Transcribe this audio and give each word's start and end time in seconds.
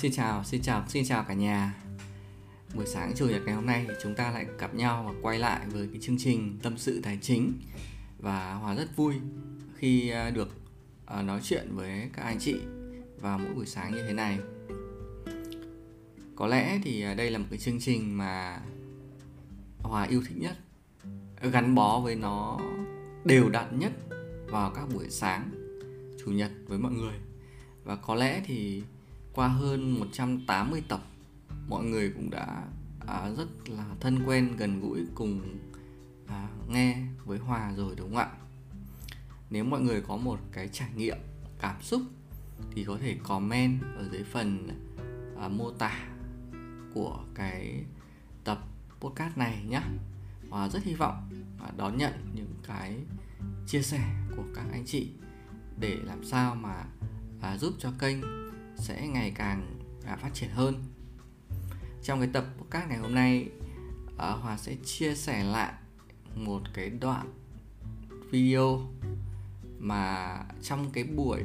xin 0.00 0.12
chào, 0.12 0.44
xin 0.44 0.62
chào, 0.62 0.84
xin 0.88 1.04
chào 1.04 1.24
cả 1.28 1.34
nhà. 1.34 1.74
Buổi 2.74 2.86
sáng 2.86 3.12
chủ 3.16 3.28
nhật 3.28 3.42
ngày 3.44 3.54
hôm 3.54 3.66
nay 3.66 3.84
thì 3.88 3.94
chúng 4.02 4.14
ta 4.14 4.30
lại 4.30 4.46
gặp 4.58 4.74
nhau 4.74 5.04
và 5.08 5.20
quay 5.22 5.38
lại 5.38 5.66
với 5.66 5.88
cái 5.92 6.00
chương 6.00 6.18
trình 6.18 6.58
tâm 6.62 6.78
sự 6.78 7.00
tài 7.02 7.18
chính 7.22 7.52
và 8.18 8.54
Hòa 8.54 8.74
rất 8.74 8.96
vui 8.96 9.14
khi 9.76 10.10
à, 10.10 10.30
được 10.30 10.48
à, 11.06 11.22
nói 11.22 11.40
chuyện 11.42 11.68
với 11.70 12.10
các 12.12 12.22
anh 12.22 12.38
chị 12.38 12.56
vào 13.20 13.38
mỗi 13.38 13.54
buổi 13.54 13.66
sáng 13.66 13.92
như 13.92 14.02
thế 14.06 14.12
này. 14.12 14.38
Có 16.36 16.46
lẽ 16.46 16.80
thì 16.84 17.02
à, 17.02 17.14
đây 17.14 17.30
là 17.30 17.38
một 17.38 17.46
cái 17.50 17.58
chương 17.58 17.80
trình 17.80 18.18
mà 18.18 18.60
Hòa 19.78 20.04
yêu 20.04 20.22
thích 20.28 20.38
nhất, 20.38 20.56
gắn 21.52 21.74
bó 21.74 22.00
với 22.00 22.14
nó 22.14 22.60
đều 23.24 23.48
đặn 23.48 23.78
nhất 23.78 23.92
vào 24.46 24.70
các 24.70 24.88
buổi 24.94 25.10
sáng 25.10 25.50
chủ 26.24 26.30
nhật 26.30 26.50
với 26.66 26.78
mọi 26.78 26.92
người. 26.92 27.14
Và 27.84 27.96
có 27.96 28.14
lẽ 28.14 28.42
thì 28.46 28.82
qua 29.34 29.48
hơn 29.48 29.98
180 29.98 30.82
tập 30.88 31.00
mọi 31.68 31.84
người 31.84 32.12
cũng 32.16 32.30
đã 32.30 32.64
à, 33.06 33.30
rất 33.36 33.48
là 33.66 33.84
thân 34.00 34.22
quen 34.26 34.56
gần 34.56 34.80
gũi 34.80 35.06
cùng 35.14 35.58
à, 36.26 36.48
nghe 36.68 37.06
với 37.24 37.38
Hòa 37.38 37.72
rồi 37.76 37.94
đúng 37.96 38.08
không 38.08 38.16
ạ? 38.16 38.28
Nếu 39.50 39.64
mọi 39.64 39.80
người 39.80 40.02
có 40.08 40.16
một 40.16 40.38
cái 40.52 40.68
trải 40.68 40.88
nghiệm 40.96 41.18
cảm 41.60 41.82
xúc 41.82 42.02
thì 42.74 42.84
có 42.84 42.98
thể 43.00 43.16
comment 43.22 43.82
ở 43.96 44.08
dưới 44.12 44.24
phần 44.24 44.68
à, 45.40 45.48
mô 45.48 45.70
tả 45.70 46.08
của 46.94 47.24
cái 47.34 47.84
tập 48.44 48.58
podcast 49.00 49.36
này 49.36 49.64
nhé. 49.68 49.80
Hòa 50.50 50.68
rất 50.68 50.84
hy 50.84 50.94
vọng 50.94 51.28
à, 51.60 51.70
đón 51.76 51.98
nhận 51.98 52.12
những 52.34 52.54
cái 52.66 52.96
chia 53.66 53.82
sẻ 53.82 54.00
của 54.36 54.44
các 54.54 54.64
anh 54.72 54.84
chị 54.86 55.08
để 55.78 55.96
làm 56.04 56.24
sao 56.24 56.54
mà 56.54 56.84
à, 57.40 57.56
giúp 57.56 57.74
cho 57.78 57.92
kênh 57.98 58.18
sẽ 58.80 59.08
ngày 59.08 59.32
càng 59.34 59.78
à, 60.06 60.16
phát 60.16 60.34
triển 60.34 60.50
hơn. 60.50 60.84
Trong 62.02 62.20
cái 62.20 62.28
tập 62.32 62.44
podcast 62.58 62.88
ngày 62.88 62.98
hôm 62.98 63.14
nay 63.14 63.48
à, 64.18 64.30
hòa 64.30 64.56
sẽ 64.56 64.76
chia 64.84 65.14
sẻ 65.14 65.44
lại 65.44 65.72
một 66.34 66.62
cái 66.74 66.90
đoạn 66.90 67.32
video 68.30 68.80
mà 69.78 70.36
trong 70.62 70.90
cái 70.90 71.04
buổi 71.04 71.42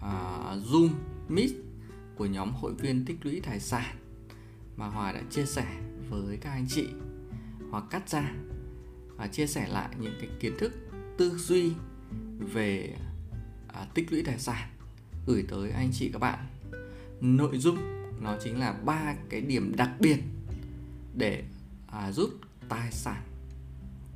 à, 0.00 0.44
zoom 0.70 0.88
meet 1.28 1.50
của 2.16 2.26
nhóm 2.26 2.52
hội 2.52 2.74
viên 2.74 3.04
tích 3.04 3.16
lũy 3.22 3.40
tài 3.40 3.60
sản 3.60 3.96
mà 4.76 4.86
hòa 4.86 5.12
đã 5.12 5.22
chia 5.30 5.46
sẻ 5.46 5.66
với 6.08 6.36
các 6.36 6.50
anh 6.50 6.66
chị 6.68 6.88
hoặc 7.70 7.84
cắt 7.90 8.08
ra 8.08 8.32
và 9.16 9.26
chia 9.26 9.46
sẻ 9.46 9.68
lại 9.68 9.88
những 9.98 10.14
cái 10.20 10.30
kiến 10.40 10.52
thức 10.58 10.72
tư 11.18 11.36
duy 11.38 11.72
về 12.38 12.96
à, 13.68 13.86
tích 13.94 14.12
lũy 14.12 14.22
tài 14.22 14.38
sản 14.38 14.68
gửi 15.30 15.44
tới 15.48 15.70
anh 15.70 15.90
chị 15.92 16.10
các 16.12 16.18
bạn. 16.18 16.38
Nội 17.20 17.58
dung 17.58 17.78
nó 18.20 18.36
chính 18.44 18.60
là 18.60 18.72
ba 18.84 19.14
cái 19.30 19.40
điểm 19.40 19.72
đặc 19.76 19.90
biệt 20.00 20.18
để 21.14 21.42
à, 21.92 22.12
giúp 22.12 22.30
tài 22.68 22.92
sản 22.92 23.22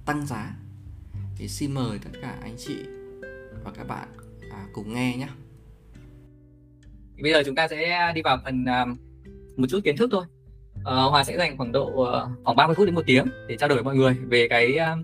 tăng 0.07 0.27
giá. 0.27 0.57
Thì 1.37 1.49
xin 1.49 1.75
mời 1.75 1.99
tất 1.99 2.11
cả 2.23 2.39
anh 2.43 2.55
chị 2.59 2.77
và 3.65 3.71
các 3.75 3.89
bạn 3.89 4.09
à, 4.51 4.67
cùng 4.73 4.95
nghe 4.95 5.17
nhé. 5.17 5.29
Bây 7.23 7.33
giờ 7.33 7.43
chúng 7.47 7.55
ta 7.55 7.69
sẽ 7.69 8.13
đi 8.15 8.23
vào 8.23 8.39
phần 8.45 8.65
à, 8.65 8.87
một 9.57 9.67
chút 9.71 9.81
kiến 9.85 9.97
thức 9.97 10.09
thôi. 10.13 10.25
À, 10.85 10.95
Hòa 10.95 11.25
sẽ 11.25 11.39
dành 11.39 11.57
khoảng 11.57 11.73
độ 11.73 12.03
à, 12.03 12.21
khoảng 12.45 12.57
30 12.57 12.75
phút 12.75 12.87
đến 12.87 12.95
một 12.95 13.05
tiếng 13.07 13.27
để 13.49 13.57
trao 13.57 13.69
đổi 13.69 13.77
với 13.77 13.85
mọi 13.85 13.97
người 13.97 14.15
về 14.29 14.49
cái 14.49 14.77
à, 14.77 14.97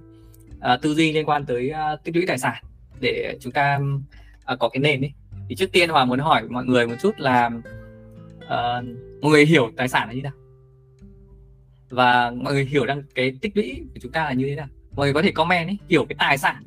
à, 0.60 0.76
tư 0.82 0.94
duy 0.94 1.12
liên 1.12 1.28
quan 1.28 1.46
tới 1.46 1.70
à, 1.70 1.96
tích 2.04 2.16
lũy 2.16 2.26
tài 2.26 2.38
sản 2.38 2.64
để 3.00 3.38
chúng 3.40 3.52
ta 3.52 3.80
à, 4.44 4.56
có 4.56 4.68
cái 4.68 4.80
nền 4.80 5.00
ấy 5.00 5.12
thì 5.50 5.56
trước 5.56 5.72
tiên 5.72 5.88
hòa 5.88 6.04
muốn 6.04 6.18
hỏi 6.18 6.48
mọi 6.48 6.64
người 6.64 6.86
một 6.86 6.94
chút 7.02 7.18
là 7.18 7.50
uh, 8.44 8.84
mọi 9.22 9.30
người 9.30 9.46
hiểu 9.46 9.70
tài 9.76 9.88
sản 9.88 10.08
là 10.08 10.14
như 10.14 10.20
thế 10.20 10.22
nào? 10.22 10.32
Và 11.88 12.30
mọi 12.30 12.52
người 12.52 12.64
hiểu 12.64 12.84
rằng 12.84 13.02
cái 13.14 13.32
tích 13.40 13.56
lũy 13.56 13.80
của 13.94 14.00
chúng 14.02 14.12
ta 14.12 14.24
là 14.24 14.32
như 14.32 14.46
thế 14.46 14.54
nào? 14.54 14.66
Mọi 14.96 15.06
người 15.06 15.14
có 15.14 15.22
thể 15.22 15.32
comment 15.32 15.68
ấy, 15.68 15.78
hiểu 15.88 16.04
cái 16.04 16.16
tài 16.18 16.38
sản 16.38 16.64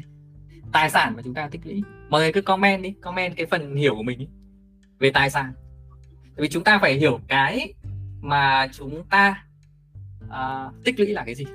tài 0.71 0.89
sản 0.89 1.13
mà 1.15 1.21
chúng 1.21 1.33
ta 1.33 1.47
tích 1.47 1.61
lũy. 1.65 1.83
Mọi 2.09 2.21
người 2.21 2.31
cứ 2.33 2.41
comment 2.41 2.83
đi 2.83 2.93
comment 3.01 3.35
cái 3.35 3.45
phần 3.45 3.75
hiểu 3.75 3.95
của 3.95 4.03
mình 4.03 4.19
ấy, 4.19 4.27
về 4.99 5.11
tài 5.11 5.29
sản. 5.29 5.53
Tại 6.23 6.37
vì 6.37 6.49
chúng 6.49 6.63
ta 6.63 6.79
phải 6.79 6.93
hiểu 6.93 7.19
cái 7.27 7.73
mà 8.21 8.67
chúng 8.73 9.03
ta 9.09 9.45
uh, 10.25 10.83
tích 10.83 10.99
lũy 10.99 11.07
là 11.07 11.23
cái 11.25 11.35
gì. 11.35 11.45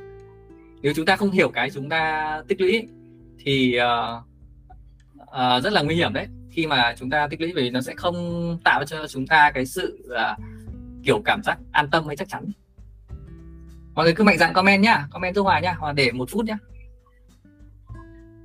Nếu 0.82 0.92
chúng 0.96 1.06
ta 1.06 1.16
không 1.16 1.30
hiểu 1.30 1.50
cái 1.50 1.70
chúng 1.70 1.88
ta 1.88 2.42
tích 2.48 2.60
lũy 2.60 2.88
thì 3.38 3.78
uh, 3.78 4.24
uh, 5.22 5.64
rất 5.64 5.72
là 5.72 5.82
nguy 5.82 5.94
hiểm 5.94 6.12
đấy 6.12 6.26
khi 6.50 6.66
mà 6.66 6.94
chúng 6.98 7.10
ta 7.10 7.28
tích 7.30 7.40
lũy 7.40 7.52
về 7.52 7.70
nó 7.70 7.80
sẽ 7.80 7.94
không 7.96 8.58
tạo 8.64 8.84
cho 8.84 9.06
chúng 9.06 9.26
ta 9.26 9.50
cái 9.50 9.66
sự 9.66 10.10
uh, 10.10 10.44
kiểu 11.04 11.22
cảm 11.24 11.42
giác 11.42 11.58
an 11.72 11.90
tâm 11.90 12.06
hay 12.06 12.16
chắc 12.16 12.28
chắn. 12.28 12.50
Mọi 13.94 14.04
người 14.04 14.14
cứ 14.14 14.24
mạnh 14.24 14.38
dạn 14.38 14.52
comment 14.52 14.82
nhá 14.82 15.06
comment 15.10 15.34
giúp 15.34 15.42
hòa 15.42 15.60
nhá 15.60 15.72
hòa 15.72 15.92
để 15.92 16.12
một 16.12 16.30
phút 16.30 16.44
nhá. 16.44 16.58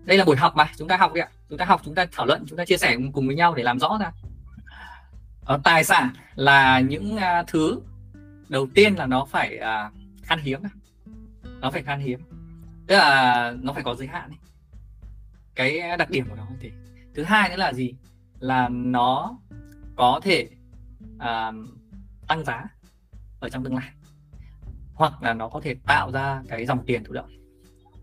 Đây 0.06 0.18
là 0.18 0.26
buổi 0.26 0.36
học 0.36 0.56
mà 0.56 0.72
chúng 0.78 0.88
ta 0.88 0.98
học 0.98 1.14
đi 1.14 1.22
ạ. 1.22 1.28
Chúng 1.50 1.58
ta 1.58 1.66
học 1.66 1.82
chúng 1.86 1.96
ta 1.96 2.06
thảo 2.12 2.26
luận 2.26 2.44
chúng 2.48 2.58
ta 2.58 2.66
chia 2.66 2.78
sẻ 2.78 2.98
cùng 3.14 3.28
với 3.28 3.36
nhau 3.36 3.56
để 3.56 3.64
làm 3.64 3.80
rõ 3.80 3.98
ra. 4.02 4.12
Ở 5.46 5.56
ờ, 5.56 5.60
tài 5.64 5.84
sản 5.84 6.10
là 6.36 6.80
những 6.80 7.16
uh, 7.16 7.48
thứ 7.48 7.82
đầu 8.50 8.68
tiên 8.74 8.96
là 8.96 9.06
nó 9.06 9.26
phải 9.26 9.60
uh, 9.60 9.94
khan 10.24 10.40
hiếm 10.40 10.60
nó 11.60 11.72
phải 11.72 11.84
khan 11.84 12.00
hiếm. 12.00 12.20
Tức 12.88 12.96
là 12.96 13.54
nó 13.62 13.74
phải 13.74 13.84
có 13.84 13.96
giới 13.96 14.08
hạn 14.08 14.30
ấy. 14.30 14.38
cái 15.56 15.98
đặc 15.98 16.10
điểm 16.10 16.26
của 16.30 16.36
nó 16.36 16.48
thì 16.62 16.72
thứ 17.14 17.24
hai 17.24 17.50
nữa 17.50 17.56
là 17.56 17.74
gì? 17.74 17.94
Là 18.40 18.70
nó 18.70 19.38
có 19.96 20.20
thể 20.24 20.50
uh, 21.16 21.56
tăng 22.28 22.44
giá 22.46 22.66
ở 23.40 23.50
trong 23.50 23.64
tương 23.64 23.76
lai. 23.76 23.90
Hoặc 24.94 25.24
là 25.24 25.34
nó 25.34 25.50
có 25.50 25.60
thể 25.60 25.76
tạo 25.86 26.12
ra 26.12 26.42
cái 26.50 26.66
dòng 26.66 26.86
tiền 26.86 27.04
thụ 27.04 27.14
động 27.14 27.30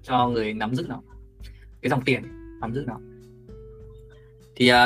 cho 0.03 0.29
người 0.29 0.55
nắm 0.55 0.75
giữ 0.75 0.87
nó. 0.89 1.01
Cái 1.83 1.91
dòng 1.91 2.05
tiền 2.05 2.23
nắm 2.61 2.75
giữ 2.75 2.85
nó. 2.87 2.99
Thì 4.57 4.73
uh, 4.73 4.77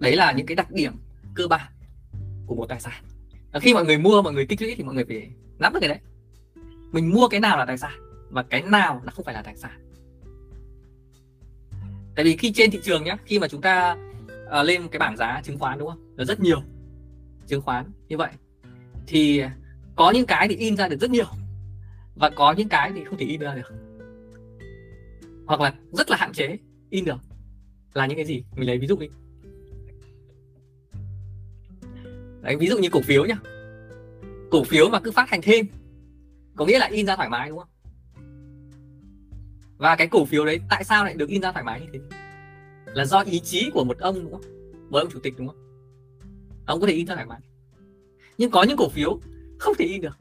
đấy 0.00 0.16
là 0.16 0.32
những 0.32 0.46
cái 0.46 0.56
đặc 0.56 0.70
điểm 0.70 0.92
cơ 1.34 1.48
bản 1.48 1.72
của 2.46 2.54
một 2.54 2.66
tài 2.68 2.80
sản. 2.80 3.04
Và 3.52 3.60
khi 3.60 3.74
mọi 3.74 3.84
người 3.84 3.98
mua 3.98 4.22
mọi 4.22 4.32
người 4.32 4.46
tích 4.46 4.62
lũy 4.62 4.74
thì 4.76 4.84
mọi 4.84 4.94
người 4.94 5.04
phải 5.04 5.30
nắm 5.58 5.72
được 5.72 5.80
cái 5.80 5.88
đấy. 5.88 5.98
Mình 6.92 7.10
mua 7.10 7.28
cái 7.28 7.40
nào 7.40 7.58
là 7.58 7.64
tài 7.64 7.78
sản 7.78 7.92
và 8.30 8.42
cái 8.42 8.62
nào 8.62 9.00
là 9.04 9.10
không 9.10 9.24
phải 9.24 9.34
là 9.34 9.42
tài 9.42 9.56
sản 9.56 9.81
tại 12.22 12.30
vì 12.30 12.36
khi 12.36 12.52
trên 12.52 12.70
thị 12.70 12.80
trường 12.82 13.04
nhá 13.04 13.16
khi 13.24 13.38
mà 13.38 13.48
chúng 13.48 13.60
ta 13.60 13.96
uh, 14.60 14.66
lên 14.66 14.88
cái 14.88 14.98
bảng 14.98 15.16
giá 15.16 15.40
chứng 15.44 15.58
khoán 15.58 15.78
đúng 15.78 15.88
không? 15.88 16.14
Là 16.16 16.24
rất 16.24 16.40
nhiều 16.40 16.62
chứng 17.46 17.62
khoán 17.62 17.92
như 18.08 18.16
vậy. 18.16 18.30
Thì 19.06 19.42
có 19.96 20.10
những 20.10 20.26
cái 20.26 20.48
thì 20.48 20.56
in 20.56 20.76
ra 20.76 20.88
được 20.88 21.00
rất 21.00 21.10
nhiều 21.10 21.26
và 22.14 22.30
có 22.30 22.52
những 22.52 22.68
cái 22.68 22.92
thì 22.94 23.04
không 23.04 23.18
thể 23.18 23.26
in 23.26 23.40
ra 23.40 23.54
được. 23.54 23.72
Hoặc 25.46 25.60
là 25.60 25.74
rất 25.92 26.10
là 26.10 26.16
hạn 26.16 26.32
chế 26.32 26.58
in 26.90 27.04
được 27.04 27.18
là 27.94 28.06
những 28.06 28.16
cái 28.16 28.26
gì? 28.26 28.44
Mình 28.56 28.66
lấy 28.66 28.78
ví 28.78 28.86
dụ 28.86 28.96
đi. 28.96 29.08
Đấy, 32.40 32.56
ví 32.56 32.68
dụ 32.68 32.78
như 32.78 32.88
cổ 32.92 33.00
phiếu 33.00 33.24
nhá. 33.24 33.36
Cổ 34.50 34.64
phiếu 34.64 34.88
mà 34.88 35.00
cứ 35.00 35.10
phát 35.10 35.30
hành 35.30 35.40
thêm 35.42 35.66
có 36.56 36.64
nghĩa 36.66 36.78
là 36.78 36.86
in 36.86 37.06
ra 37.06 37.16
thoải 37.16 37.28
mái 37.28 37.48
đúng 37.48 37.58
không? 37.58 37.68
Và 39.82 39.96
cái 39.96 40.06
cổ 40.06 40.24
phiếu 40.24 40.44
đấy 40.44 40.60
tại 40.70 40.84
sao 40.84 41.04
lại 41.04 41.14
được 41.14 41.28
in 41.28 41.42
ra 41.42 41.52
thoải 41.52 41.64
mái 41.64 41.80
như 41.80 41.86
thế? 41.92 42.00
Là 42.94 43.04
do 43.04 43.20
ý 43.20 43.40
chí 43.40 43.70
của 43.74 43.84
một 43.84 43.98
ông, 43.98 44.14
đúng 44.22 44.32
không? 44.32 44.42
Một 44.90 44.98
ông 44.98 45.08
chủ 45.12 45.18
tịch, 45.22 45.34
đúng 45.38 45.48
không? 45.48 45.56
Ông 46.66 46.80
có 46.80 46.86
thể 46.86 46.92
in 46.92 47.06
ra 47.06 47.14
thoải 47.14 47.26
mái. 47.26 47.40
Nhưng 48.38 48.50
có 48.50 48.62
những 48.62 48.76
cổ 48.76 48.88
phiếu 48.88 49.20
không 49.58 49.74
thể 49.78 49.84
in 49.84 50.00
được. 50.00 50.18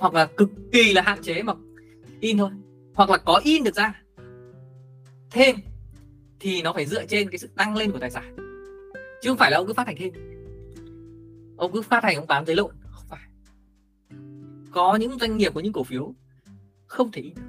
Hoặc 0.00 0.14
là 0.14 0.26
cực 0.26 0.48
kỳ 0.72 0.92
là 0.92 1.02
hạn 1.02 1.22
chế 1.22 1.42
mà 1.42 1.52
in 2.20 2.38
thôi. 2.38 2.50
Hoặc 2.94 3.10
là 3.10 3.18
có 3.18 3.40
in 3.44 3.64
được 3.64 3.74
ra. 3.74 4.02
Thêm 5.30 5.56
thì 6.40 6.62
nó 6.62 6.72
phải 6.72 6.86
dựa 6.86 7.06
trên 7.06 7.30
cái 7.30 7.38
sự 7.38 7.48
tăng 7.56 7.76
lên 7.76 7.90
của 7.90 7.98
tài 7.98 8.10
sản. 8.10 8.36
Chứ 9.22 9.30
không 9.30 9.38
phải 9.38 9.50
là 9.50 9.56
ông 9.56 9.66
cứ 9.66 9.72
phát 9.72 9.86
hành 9.86 9.96
thêm. 9.98 10.12
Ông 11.56 11.72
cứ 11.72 11.82
phát 11.82 12.04
hành, 12.04 12.16
ông 12.16 12.26
bán 12.26 12.46
giấy 12.46 12.56
lộn. 12.56 12.74
Không 12.90 13.04
phải. 13.08 13.28
Có 14.70 14.96
những 14.96 15.18
doanh 15.18 15.36
nghiệp, 15.36 15.52
có 15.54 15.60
những 15.60 15.72
cổ 15.72 15.84
phiếu 15.84 16.14
không 16.86 17.10
thể 17.12 17.22
in 17.22 17.34
được. 17.34 17.42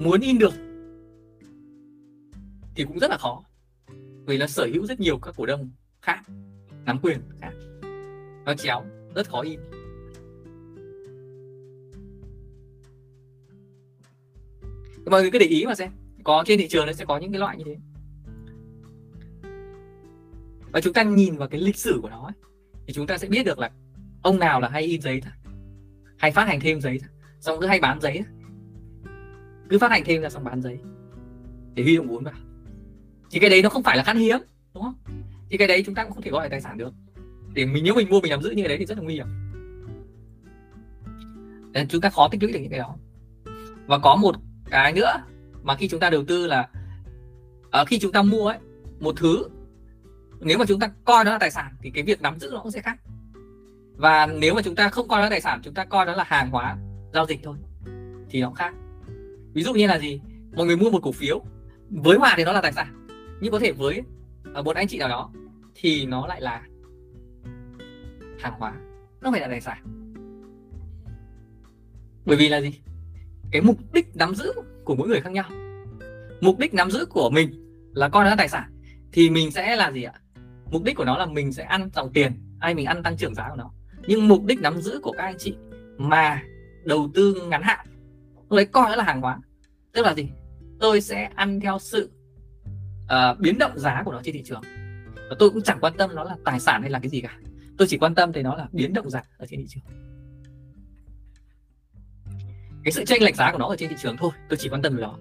Muốn 0.00 0.20
in 0.20 0.38
được 0.38 0.54
thì 2.74 2.84
cũng 2.84 2.98
rất 2.98 3.10
là 3.10 3.16
khó 3.16 3.44
vì 4.26 4.38
nó 4.38 4.46
sở 4.46 4.68
hữu 4.72 4.86
rất 4.86 5.00
nhiều 5.00 5.18
các 5.18 5.34
cổ 5.36 5.46
đông 5.46 5.70
khác 6.02 6.22
nắm 6.84 6.98
quyền 7.02 7.20
khác. 7.40 7.52
Nó 8.44 8.54
chéo 8.54 8.84
rất 9.14 9.28
khó 9.28 9.40
in. 9.40 9.60
Mọi 15.06 15.22
người 15.22 15.30
cứ 15.30 15.38
để 15.38 15.46
ý 15.46 15.66
mà 15.66 15.74
xem 15.74 15.90
có 16.24 16.44
trên 16.46 16.58
thị 16.58 16.68
trường 16.68 16.86
nó 16.86 16.92
sẽ 16.92 17.04
có 17.04 17.18
những 17.18 17.32
cái 17.32 17.40
loại 17.40 17.56
như 17.56 17.64
thế. 17.64 17.76
Và 20.72 20.80
chúng 20.80 20.92
ta 20.92 21.02
nhìn 21.02 21.36
vào 21.36 21.48
cái 21.48 21.60
lịch 21.60 21.76
sử 21.76 21.98
của 22.02 22.10
nó 22.10 22.22
ấy, 22.22 22.32
thì 22.86 22.92
chúng 22.92 23.06
ta 23.06 23.18
sẽ 23.18 23.28
biết 23.28 23.46
được 23.46 23.58
là 23.58 23.70
ông 24.22 24.38
nào 24.38 24.60
là 24.60 24.68
hay 24.68 24.82
in 24.82 25.00
giấy 25.00 25.20
thật 25.20 25.30
hay 26.18 26.30
phát 26.30 26.48
hành 26.48 26.60
thêm 26.60 26.80
giấy 26.80 26.98
xong 27.40 27.60
cứ 27.60 27.66
hay 27.66 27.80
bán 27.80 28.00
giấy 28.00 28.22
cứ 29.68 29.78
phát 29.78 29.90
hành 29.90 30.02
thêm 30.04 30.22
ra 30.22 30.30
xong 30.30 30.44
bán 30.44 30.62
giấy. 30.62 30.78
Để 31.74 31.82
huy 31.82 31.96
động 31.96 32.08
vốn 32.08 32.24
vào. 32.24 32.34
Thì 33.30 33.40
cái 33.40 33.50
đấy 33.50 33.62
nó 33.62 33.68
không 33.68 33.82
phải 33.82 33.96
là 33.96 34.02
khan 34.02 34.16
hiếm, 34.16 34.38
đúng 34.74 34.82
không? 34.82 34.94
Thì 35.50 35.56
cái 35.56 35.68
đấy 35.68 35.82
chúng 35.86 35.94
ta 35.94 36.04
cũng 36.04 36.12
không 36.12 36.22
thể 36.22 36.30
gọi 36.30 36.44
là 36.44 36.48
tài 36.48 36.60
sản 36.60 36.78
được. 36.78 36.92
Để 37.52 37.66
mình, 37.66 37.84
nếu 37.84 37.94
mình 37.94 38.10
mua, 38.10 38.20
mình 38.20 38.30
nắm 38.30 38.42
giữ 38.42 38.50
như 38.50 38.62
cái 38.62 38.68
đấy 38.68 38.78
thì 38.78 38.86
rất 38.86 38.98
là 38.98 39.04
nguy 39.04 39.14
hiểm. 39.14 39.26
Nên 41.72 41.88
chúng 41.88 42.00
ta 42.00 42.10
khó 42.10 42.28
tích 42.28 42.42
lũy 42.42 42.52
được 42.52 42.58
những 42.58 42.70
cái 42.70 42.78
đó. 42.78 42.96
Và 43.86 43.98
có 43.98 44.16
một 44.16 44.36
cái 44.70 44.92
nữa 44.92 45.12
mà 45.62 45.76
khi 45.76 45.88
chúng 45.88 46.00
ta 46.00 46.10
đầu 46.10 46.24
tư 46.28 46.46
là 46.46 46.68
ở 47.70 47.84
khi 47.84 47.98
chúng 47.98 48.12
ta 48.12 48.22
mua 48.22 48.48
ấy, 48.48 48.58
một 49.00 49.14
thứ, 49.16 49.48
nếu 50.40 50.58
mà 50.58 50.64
chúng 50.68 50.80
ta 50.80 50.90
coi 51.04 51.24
nó 51.24 51.30
là 51.30 51.38
tài 51.38 51.50
sản 51.50 51.72
thì 51.82 51.90
cái 51.90 52.02
việc 52.02 52.22
nắm 52.22 52.38
giữ 52.38 52.50
nó 52.52 52.60
cũng 52.62 52.72
sẽ 52.72 52.80
khác 52.80 52.98
và 53.96 54.26
nếu 54.26 54.54
mà 54.54 54.62
chúng 54.62 54.74
ta 54.74 54.88
không 54.88 55.08
coi 55.08 55.18
nó 55.18 55.22
là 55.22 55.30
tài 55.30 55.40
sản, 55.40 55.60
chúng 55.62 55.74
ta 55.74 55.84
coi 55.84 56.06
nó 56.06 56.14
là 56.14 56.24
hàng 56.24 56.50
hóa, 56.50 56.76
giao 57.12 57.26
dịch 57.26 57.40
thôi, 57.42 57.56
thì 58.30 58.40
nó 58.40 58.50
khác. 58.50 58.74
Ví 59.52 59.62
dụ 59.62 59.72
như 59.74 59.86
là 59.86 59.98
gì? 59.98 60.20
Mọi 60.56 60.66
người 60.66 60.76
mua 60.76 60.90
một 60.90 61.00
cổ 61.02 61.12
phiếu, 61.12 61.42
với 61.90 62.18
hòa 62.18 62.34
thì 62.36 62.44
nó 62.44 62.52
là 62.52 62.60
tài 62.60 62.72
sản, 62.72 63.06
nhưng 63.40 63.52
có 63.52 63.58
thể 63.58 63.72
với 63.72 64.02
à, 64.54 64.62
một 64.62 64.76
anh 64.76 64.88
chị 64.88 64.98
nào 64.98 65.08
đó, 65.08 65.30
thì 65.74 66.06
nó 66.06 66.26
lại 66.26 66.40
là 66.40 66.62
hàng 68.40 68.54
hóa, 68.58 68.72
nó 69.20 69.30
phải 69.30 69.40
là 69.40 69.48
tài 69.48 69.60
sản. 69.60 69.78
Bởi 72.24 72.36
vì 72.36 72.48
là 72.48 72.60
gì? 72.60 72.80
Cái 73.50 73.62
mục 73.62 73.76
đích 73.92 74.16
nắm 74.16 74.34
giữ 74.34 74.52
của 74.84 74.94
mỗi 74.94 75.08
người 75.08 75.20
khác 75.20 75.32
nhau. 75.32 75.50
Mục 76.40 76.58
đích 76.58 76.74
nắm 76.74 76.90
giữ 76.90 77.06
của 77.06 77.30
mình 77.30 77.74
là 77.94 78.08
coi 78.08 78.24
nó 78.24 78.30
là 78.30 78.36
tài 78.36 78.48
sản, 78.48 78.70
thì 79.12 79.30
mình 79.30 79.50
sẽ 79.50 79.76
là 79.76 79.92
gì 79.92 80.02
ạ? 80.02 80.12
Mục 80.70 80.82
đích 80.82 80.96
của 80.96 81.04
nó 81.04 81.18
là 81.18 81.26
mình 81.26 81.52
sẽ 81.52 81.62
ăn 81.62 81.90
dòng 81.94 82.12
tiền 82.12 82.32
hay 82.60 82.74
mình 82.74 82.86
ăn 82.86 83.02
tăng 83.02 83.16
trưởng 83.16 83.34
giá 83.34 83.48
của 83.48 83.56
nó 83.56 83.70
nhưng 84.08 84.28
mục 84.28 84.44
đích 84.44 84.60
nắm 84.60 84.80
giữ 84.80 85.00
của 85.02 85.12
các 85.12 85.24
anh 85.24 85.38
chị 85.38 85.54
mà 85.98 86.42
đầu 86.84 87.10
tư 87.14 87.42
ngắn 87.48 87.62
hạn 87.62 87.86
tôi 88.48 88.56
lấy 88.56 88.66
coi 88.66 88.96
là 88.96 89.04
hàng 89.04 89.20
hóa. 89.20 89.38
Tức 89.92 90.02
là 90.02 90.14
gì? 90.14 90.28
Tôi 90.80 91.00
sẽ 91.00 91.30
ăn 91.34 91.60
theo 91.60 91.78
sự 91.78 92.10
uh, 93.04 93.38
biến 93.40 93.58
động 93.58 93.78
giá 93.78 94.02
của 94.04 94.12
nó 94.12 94.20
trên 94.22 94.34
thị 94.34 94.42
trường. 94.44 94.62
Và 95.14 95.36
tôi 95.38 95.50
cũng 95.50 95.62
chẳng 95.62 95.78
quan 95.80 95.92
tâm 95.98 96.14
nó 96.14 96.24
là 96.24 96.36
tài 96.44 96.60
sản 96.60 96.82
hay 96.82 96.90
là 96.90 96.98
cái 96.98 97.08
gì 97.08 97.20
cả. 97.20 97.38
Tôi 97.78 97.88
chỉ 97.88 97.98
quan 97.98 98.14
tâm 98.14 98.32
thì 98.32 98.42
nó 98.42 98.56
là 98.56 98.68
biến 98.72 98.92
động 98.92 99.10
giá 99.10 99.22
ở 99.38 99.46
trên 99.46 99.60
thị 99.60 99.66
trường. 99.68 99.84
Cái 102.84 102.92
sự 102.92 103.04
tranh 103.04 103.22
lệch 103.22 103.36
giá 103.36 103.52
của 103.52 103.58
nó 103.58 103.66
ở 103.66 103.76
trên 103.76 103.88
thị 103.88 103.96
trường 103.98 104.16
thôi 104.16 104.30
tôi 104.48 104.56
chỉ 104.56 104.68
quan 104.68 104.82
tâm 104.82 104.96
về 104.96 105.02
đó 105.02 105.18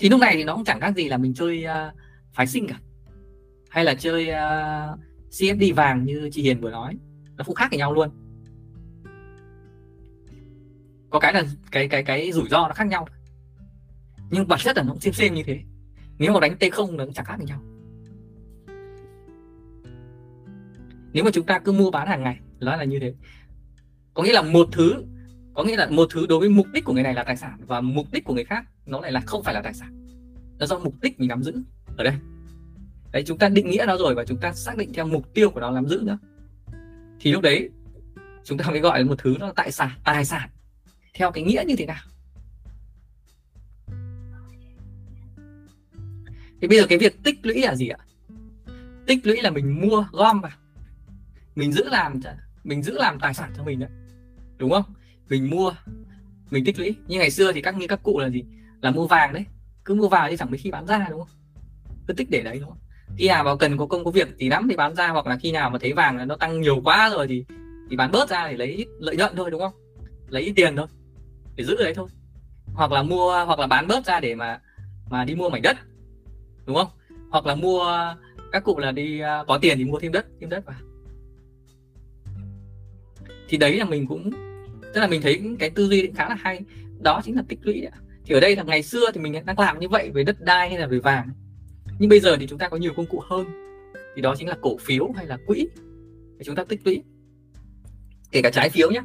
thì 0.00 0.08
lúc 0.08 0.20
này 0.20 0.34
thì 0.36 0.44
nó 0.44 0.54
cũng 0.54 0.64
chẳng 0.64 0.80
khác 0.80 0.96
gì 0.96 1.08
là 1.08 1.16
mình 1.16 1.34
chơi 1.34 1.64
uh, 1.64 1.94
phái 2.34 2.46
sinh 2.46 2.66
cả. 2.68 2.80
Hay 3.68 3.84
là 3.84 3.94
chơi 3.94 4.28
ờ, 4.28 4.88
uh, 4.92 5.00
CFD 5.30 5.74
vàng 5.74 6.04
như 6.04 6.30
chị 6.32 6.42
Hiền 6.42 6.60
vừa 6.60 6.70
nói 6.70 6.96
nó 7.36 7.44
cũng 7.44 7.54
khác 7.54 7.66
với 7.70 7.78
nhau 7.78 7.94
luôn. 7.94 8.10
Có 11.10 11.20
cái 11.20 11.32
là 11.32 11.44
cái 11.70 11.88
cái 11.88 12.02
cái 12.02 12.32
rủi 12.32 12.48
ro 12.48 12.68
nó 12.68 12.74
khác 12.74 12.86
nhau. 12.86 13.06
Nhưng 14.30 14.48
bản 14.48 14.60
chất 14.62 14.76
là 14.76 14.82
nó 14.82 14.92
cũng 14.92 15.00
xem 15.00 15.14
xem 15.14 15.34
như 15.34 15.42
thế. 15.42 15.60
Nếu 16.18 16.32
mà 16.32 16.40
đánh 16.40 16.56
t 16.58 16.62
không 16.72 16.96
nó 16.96 17.04
cũng 17.04 17.14
chẳng 17.14 17.24
khác 17.24 17.34
với 17.38 17.46
nhau. 17.46 17.60
Nếu 21.12 21.24
mà 21.24 21.30
chúng 21.30 21.46
ta 21.46 21.58
cứ 21.58 21.72
mua 21.72 21.90
bán 21.90 22.08
hàng 22.08 22.22
ngày, 22.22 22.40
nó 22.60 22.76
là 22.76 22.84
như 22.84 22.98
thế. 23.00 23.14
Có 24.14 24.22
nghĩa 24.22 24.32
là 24.32 24.42
một 24.42 24.68
thứ, 24.72 25.04
có 25.54 25.64
nghĩa 25.64 25.76
là 25.76 25.86
một 25.90 26.08
thứ 26.12 26.26
đối 26.26 26.40
với 26.40 26.48
mục 26.48 26.66
đích 26.72 26.84
của 26.84 26.92
người 26.92 27.02
này 27.02 27.14
là 27.14 27.24
tài 27.24 27.36
sản 27.36 27.58
và 27.66 27.80
mục 27.80 28.06
đích 28.12 28.24
của 28.24 28.34
người 28.34 28.44
khác 28.44 28.64
nó 28.86 29.00
lại 29.00 29.12
là 29.12 29.20
không 29.20 29.42
phải 29.42 29.54
là 29.54 29.62
tài 29.62 29.74
sản. 29.74 30.06
Nó 30.58 30.66
do 30.66 30.78
mục 30.78 30.94
đích 31.02 31.20
mình 31.20 31.28
nắm 31.28 31.42
giữ 31.42 31.62
ở 31.96 32.04
đây. 32.04 32.14
Đấy, 33.12 33.22
chúng 33.26 33.38
ta 33.38 33.48
định 33.48 33.70
nghĩa 33.70 33.84
nó 33.86 33.96
rồi 33.96 34.14
và 34.14 34.24
chúng 34.24 34.38
ta 34.38 34.52
xác 34.52 34.76
định 34.76 34.92
theo 34.92 35.06
mục 35.06 35.34
tiêu 35.34 35.50
của 35.50 35.60
nó 35.60 35.70
nắm 35.70 35.86
giữ 35.86 36.00
nữa 36.02 36.18
thì 37.20 37.32
lúc 37.32 37.42
đấy, 37.42 37.70
chúng 38.44 38.58
ta 38.58 38.70
mới 38.70 38.80
gọi 38.80 38.98
là 38.98 39.04
một 39.04 39.18
thứ 39.18 39.36
nó 39.40 39.46
là 39.46 39.52
tài 39.56 39.72
sản 39.72 39.90
tài 40.04 40.24
sản, 40.24 40.50
theo 41.14 41.30
cái 41.30 41.44
nghĩa 41.44 41.64
như 41.66 41.76
thế 41.76 41.86
nào? 41.86 42.02
Thì 46.60 46.68
bây 46.68 46.78
giờ 46.78 46.86
cái 46.88 46.98
việc 46.98 47.22
tích 47.22 47.38
lũy 47.42 47.62
là 47.62 47.74
gì 47.74 47.88
ạ? 47.88 47.98
Tích 49.06 49.26
lũy 49.26 49.42
là 49.42 49.50
mình 49.50 49.80
mua 49.80 50.06
gom 50.12 50.40
vào. 50.40 50.52
Mình 51.54 51.72
giữ 51.72 51.88
làm 51.88 52.20
mình 52.64 52.82
giữ 52.82 52.98
làm 52.98 53.20
tài 53.20 53.34
sản 53.34 53.52
cho 53.56 53.64
mình 53.64 53.78
đấy. 53.78 53.90
Đúng 54.58 54.70
không? 54.70 54.84
Mình 55.28 55.50
mua, 55.50 55.72
mình 56.50 56.64
tích 56.64 56.78
lũy. 56.78 56.96
Như 57.06 57.18
ngày 57.18 57.30
xưa 57.30 57.52
thì 57.52 57.62
các, 57.62 57.76
như 57.76 57.86
các 57.86 58.02
cụ 58.02 58.18
là 58.18 58.30
gì? 58.30 58.44
Là 58.80 58.90
mua 58.90 59.06
vàng 59.06 59.32
đấy. 59.32 59.44
Cứ 59.84 59.94
mua 59.94 60.08
vào 60.08 60.28
thì 60.30 60.36
chẳng 60.36 60.50
mấy 60.50 60.58
khi 60.58 60.70
bán 60.70 60.86
ra, 60.86 61.06
đúng 61.10 61.20
không? 61.20 61.38
Cứ 62.06 62.14
tích 62.14 62.30
để 62.30 62.42
đấy, 62.42 62.58
đúng 62.60 62.68
không? 62.68 62.78
Khi 63.16 63.28
nào 63.28 63.44
vào 63.44 63.56
cần 63.56 63.76
có 63.76 63.86
công 63.86 64.04
có 64.04 64.10
việc 64.10 64.28
thì 64.38 64.48
lắm 64.48 64.66
thì 64.70 64.76
bán 64.76 64.94
ra, 64.94 65.08
hoặc 65.08 65.26
là 65.26 65.36
khi 65.36 65.52
nào 65.52 65.70
mà 65.70 65.78
thấy 65.78 65.92
vàng 65.92 66.28
nó 66.28 66.36
tăng 66.36 66.60
nhiều 66.60 66.80
quá 66.84 67.10
rồi 67.10 67.26
thì 67.26 67.44
thì 67.90 67.96
bán 67.96 68.12
bớt 68.12 68.28
ra 68.28 68.48
để 68.48 68.56
lấy 68.56 68.68
ít 68.68 68.88
lợi 68.98 69.16
nhuận 69.16 69.36
thôi, 69.36 69.50
đúng 69.50 69.60
không? 69.60 69.72
Lấy 70.28 70.42
ít 70.42 70.52
tiền 70.56 70.76
thôi, 70.76 70.86
để 71.56 71.64
giữ 71.64 71.76
đấy 71.76 71.94
thôi. 71.94 72.08
Hoặc 72.74 72.92
là 72.92 73.02
mua, 73.02 73.44
hoặc 73.44 73.58
là 73.58 73.66
bán 73.66 73.86
bớt 73.88 74.06
ra 74.06 74.20
để 74.20 74.34
mà 74.34 74.60
mà 75.10 75.24
đi 75.24 75.34
mua 75.34 75.48
mảnh 75.48 75.62
đất, 75.62 75.76
đúng 76.66 76.76
không? 76.76 76.88
Hoặc 77.30 77.46
là 77.46 77.54
mua, 77.54 78.14
các 78.52 78.64
cụ 78.64 78.78
là 78.78 78.92
đi 78.92 79.20
à, 79.20 79.44
có 79.48 79.58
tiền 79.58 79.78
thì 79.78 79.84
mua 79.84 79.98
thêm 79.98 80.12
đất 80.12 80.26
thêm 80.40 80.50
đất 80.50 80.66
vào 80.66 80.76
thì 83.48 83.56
đấy 83.58 83.78
là 83.78 83.84
mình 83.84 84.06
cũng, 84.06 84.30
tức 84.94 85.00
là 85.00 85.06
mình 85.06 85.22
thấy 85.22 85.42
cái 85.58 85.70
tư 85.70 85.88
duy 85.88 86.10
khá 86.14 86.28
là 86.28 86.34
hay. 86.34 86.60
Đó 87.00 87.20
chính 87.24 87.36
là 87.36 87.42
tích 87.48 87.58
lũy 87.62 87.80
đấy. 87.80 87.90
thì 88.24 88.34
ở 88.34 88.40
đây 88.40 88.56
là 88.56 88.62
ngày 88.62 88.82
xưa 88.82 89.10
thì 89.14 89.20
mình 89.20 89.44
đang 89.44 89.58
làm 89.58 89.78
như 89.78 89.88
vậy 89.88 90.10
về 90.14 90.24
đất 90.24 90.40
đai 90.40 90.68
hay 90.68 90.78
là 90.78 90.86
về 90.86 90.98
vàng? 90.98 91.30
Nhưng 91.98 92.08
bây 92.08 92.20
giờ 92.20 92.36
thì 92.40 92.46
chúng 92.46 92.58
ta 92.58 92.68
có 92.68 92.76
nhiều 92.76 92.92
công 92.96 93.06
cụ 93.06 93.22
hơn. 93.30 93.46
Thì 94.16 94.22
đó 94.22 94.34
chính 94.38 94.48
là 94.48 94.56
cổ 94.60 94.76
phiếu 94.80 95.12
hay 95.16 95.26
là 95.26 95.38
quỹ. 95.46 95.68
Để 96.38 96.44
chúng 96.44 96.56
ta 96.56 96.64
tích 96.64 96.80
lũy. 96.84 97.02
Kể 98.30 98.42
cả 98.42 98.50
trái 98.50 98.70
phiếu 98.70 98.90
nhé 98.90 99.00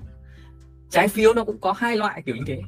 trái 0.90 1.08
phiếu 1.08 1.34
nó 1.34 1.44
cũng 1.44 1.60
có 1.60 1.74
hai 1.74 1.98
loại 1.98 2.22
kiểu 2.26 2.36
như 2.36 2.44
thế. 2.48 2.62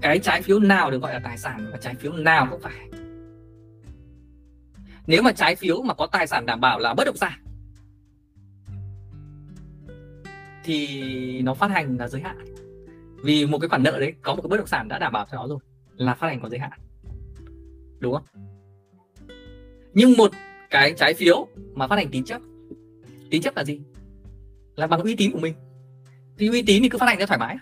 Cái 0.00 0.18
trái 0.18 0.42
phiếu 0.42 0.58
nào 0.58 0.90
được 0.90 1.02
gọi 1.02 1.12
là 1.12 1.20
tài 1.24 1.38
sản 1.38 1.68
và 1.72 1.78
trái 1.78 1.94
phiếu 1.94 2.12
nào 2.12 2.46
không 2.50 2.60
phải. 2.60 2.88
Nếu 5.06 5.22
mà 5.22 5.32
trái 5.32 5.56
phiếu 5.56 5.82
mà 5.82 5.94
có 5.94 6.06
tài 6.06 6.26
sản 6.26 6.46
đảm 6.46 6.60
bảo 6.60 6.78
là 6.78 6.94
bất 6.94 7.04
động 7.04 7.16
sản, 7.16 7.44
thì 10.64 11.42
nó 11.42 11.54
phát 11.54 11.70
hành 11.70 11.96
là 11.98 12.08
giới 12.08 12.22
hạn. 12.22 12.44
Vì 13.24 13.46
một 13.46 13.58
cái 13.58 13.68
khoản 13.68 13.82
nợ 13.82 14.00
đấy, 14.00 14.14
có 14.22 14.34
một 14.34 14.42
cái 14.42 14.48
bất 14.48 14.56
động 14.56 14.66
sản 14.66 14.88
đã 14.88 14.98
đảm 14.98 15.12
bảo 15.12 15.26
cho 15.30 15.36
nó 15.36 15.48
rồi, 15.48 15.58
là 15.96 16.14
phát 16.14 16.26
hành 16.26 16.40
có 16.40 16.48
giới 16.48 16.58
hạn. 16.58 16.80
Đúng 17.98 18.12
không? 18.14 18.24
Nhưng 19.96 20.16
một 20.16 20.30
cái 20.70 20.94
trái 20.96 21.14
phiếu 21.14 21.48
mà 21.74 21.88
phát 21.88 21.96
hành 21.96 22.08
tín 22.10 22.24
chấp 22.24 22.42
tín 23.30 23.42
chấp 23.42 23.56
là 23.56 23.64
gì? 23.64 23.80
Là 24.76 24.86
bằng 24.86 25.00
uy 25.00 25.16
tín 25.16 25.32
của 25.32 25.38
mình. 25.38 25.54
Thì 26.38 26.48
uy 26.48 26.62
tín 26.62 26.82
thì 26.82 26.88
cứ 26.88 26.98
phát 26.98 27.06
hành 27.06 27.18
ra 27.18 27.26
thoải 27.26 27.38
mái. 27.38 27.56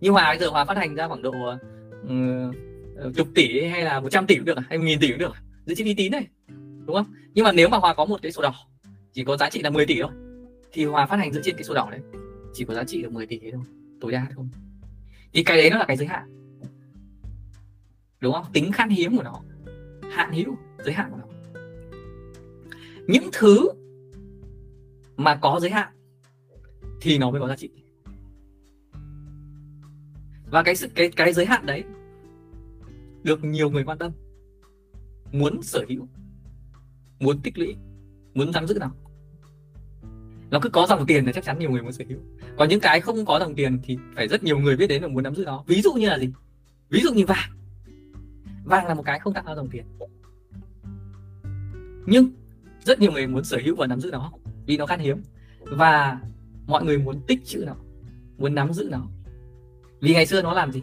Như 0.00 0.10
hòa 0.10 0.30
bây 0.30 0.38
giờ 0.38 0.48
hòa 0.48 0.64
phát 0.64 0.76
hành 0.76 0.94
ra 0.94 1.08
khoảng 1.08 1.22
độ 1.22 1.32
uh, 2.02 3.14
chục 3.16 3.28
tỷ 3.34 3.64
hay 3.66 3.82
là 3.82 4.00
100 4.00 4.26
tỷ 4.26 4.34
cũng 4.34 4.44
được 4.44 4.56
à? 4.56 4.62
hay 4.68 4.78
nghìn 4.78 5.00
tỷ 5.00 5.08
cũng 5.08 5.18
được 5.18 5.34
à? 5.34 5.40
dựa 5.66 5.74
trên 5.74 5.86
uy 5.86 5.94
tín 5.94 6.12
này 6.12 6.26
đúng 6.86 6.96
không? 6.96 7.14
Nhưng 7.34 7.44
mà 7.44 7.52
nếu 7.52 7.68
mà 7.68 7.78
hòa 7.78 7.94
có 7.94 8.04
một 8.04 8.22
cái 8.22 8.32
sổ 8.32 8.42
đỏ 8.42 8.54
chỉ 9.12 9.24
có 9.24 9.36
giá 9.36 9.50
trị 9.50 9.62
là 9.62 9.70
10 9.70 9.86
tỷ 9.86 10.00
thôi 10.02 10.10
thì 10.72 10.84
hòa 10.84 11.06
phát 11.06 11.16
hành 11.16 11.32
dựa 11.32 11.40
trên 11.44 11.56
cái 11.56 11.64
sổ 11.64 11.74
đỏ 11.74 11.88
đấy 11.90 12.00
chỉ 12.52 12.64
có 12.64 12.74
giá 12.74 12.84
trị 12.84 13.02
được 13.02 13.12
10 13.12 13.26
tỷ 13.26 13.40
thôi 13.52 13.62
tối 14.00 14.12
đa 14.12 14.26
thôi. 14.36 14.44
Thì 15.32 15.42
cái 15.42 15.56
đấy 15.56 15.70
nó 15.70 15.78
là 15.78 15.84
cái 15.84 15.96
giới 15.96 16.06
hạn 16.06 16.22
đúng 18.20 18.32
không? 18.32 18.44
Tính 18.52 18.72
khan 18.72 18.88
hiếm 18.88 19.16
của 19.16 19.22
nó 19.22 19.40
hạn 20.10 20.32
hữu 20.32 20.56
giới 20.84 20.94
hạn 20.94 21.10
của 21.10 21.16
nó 21.16 21.24
những 23.06 23.28
thứ 23.32 23.68
mà 25.16 25.36
có 25.36 25.58
giới 25.60 25.70
hạn 25.70 25.92
thì 27.00 27.18
nó 27.18 27.30
mới 27.30 27.40
có 27.40 27.48
giá 27.48 27.56
trị. 27.56 27.70
Và 30.50 30.62
cái 30.62 30.76
sự, 30.76 30.88
cái 30.94 31.08
cái 31.16 31.32
giới 31.32 31.46
hạn 31.46 31.66
đấy 31.66 31.84
được 33.22 33.44
nhiều 33.44 33.70
người 33.70 33.84
quan 33.84 33.98
tâm, 33.98 34.12
muốn 35.32 35.62
sở 35.62 35.84
hữu, 35.88 36.08
muốn 37.20 37.40
tích 37.42 37.58
lũy, 37.58 37.76
muốn 38.34 38.50
nắm 38.52 38.66
giữ 38.66 38.78
nào. 38.78 38.92
Nó 40.50 40.60
cứ 40.62 40.70
có 40.70 40.86
dòng 40.88 41.06
tiền 41.06 41.26
là 41.26 41.32
chắc 41.32 41.44
chắn 41.44 41.58
nhiều 41.58 41.70
người 41.70 41.82
muốn 41.82 41.92
sở 41.92 42.04
hữu. 42.08 42.18
Còn 42.58 42.68
những 42.68 42.80
cái 42.80 43.00
không 43.00 43.26
có 43.26 43.38
dòng 43.38 43.54
tiền 43.54 43.78
thì 43.82 43.98
phải 44.16 44.28
rất 44.28 44.44
nhiều 44.44 44.58
người 44.58 44.76
biết 44.76 44.86
đến 44.86 45.02
và 45.02 45.08
muốn 45.08 45.24
nắm 45.24 45.34
giữ 45.34 45.44
nó. 45.44 45.64
Ví 45.66 45.82
dụ 45.82 45.92
như 45.92 46.08
là 46.08 46.18
gì? 46.18 46.32
Ví 46.90 47.00
dụ 47.00 47.12
như 47.12 47.24
vàng. 47.26 47.50
Vàng 48.64 48.86
là 48.86 48.94
một 48.94 49.02
cái 49.06 49.18
không 49.18 49.34
tạo 49.34 49.44
ra 49.46 49.54
dòng 49.54 49.68
tiền 49.70 49.84
nhưng 52.06 52.30
rất 52.84 53.00
nhiều 53.00 53.12
người 53.12 53.26
muốn 53.26 53.44
sở 53.44 53.58
hữu 53.64 53.76
và 53.76 53.86
nắm 53.86 54.00
giữ 54.00 54.10
nó, 54.10 54.32
vì 54.66 54.76
nó 54.76 54.86
khan 54.86 55.00
hiếm. 55.00 55.22
Và 55.60 56.18
mọi 56.66 56.84
người 56.84 56.98
muốn 56.98 57.20
tích 57.26 57.44
trữ 57.44 57.64
nó, 57.66 57.74
muốn 58.38 58.54
nắm 58.54 58.72
giữ 58.72 58.88
nó. 58.90 59.06
Vì 60.00 60.14
ngày 60.14 60.26
xưa 60.26 60.42
nó 60.42 60.52
làm 60.52 60.72
gì? 60.72 60.82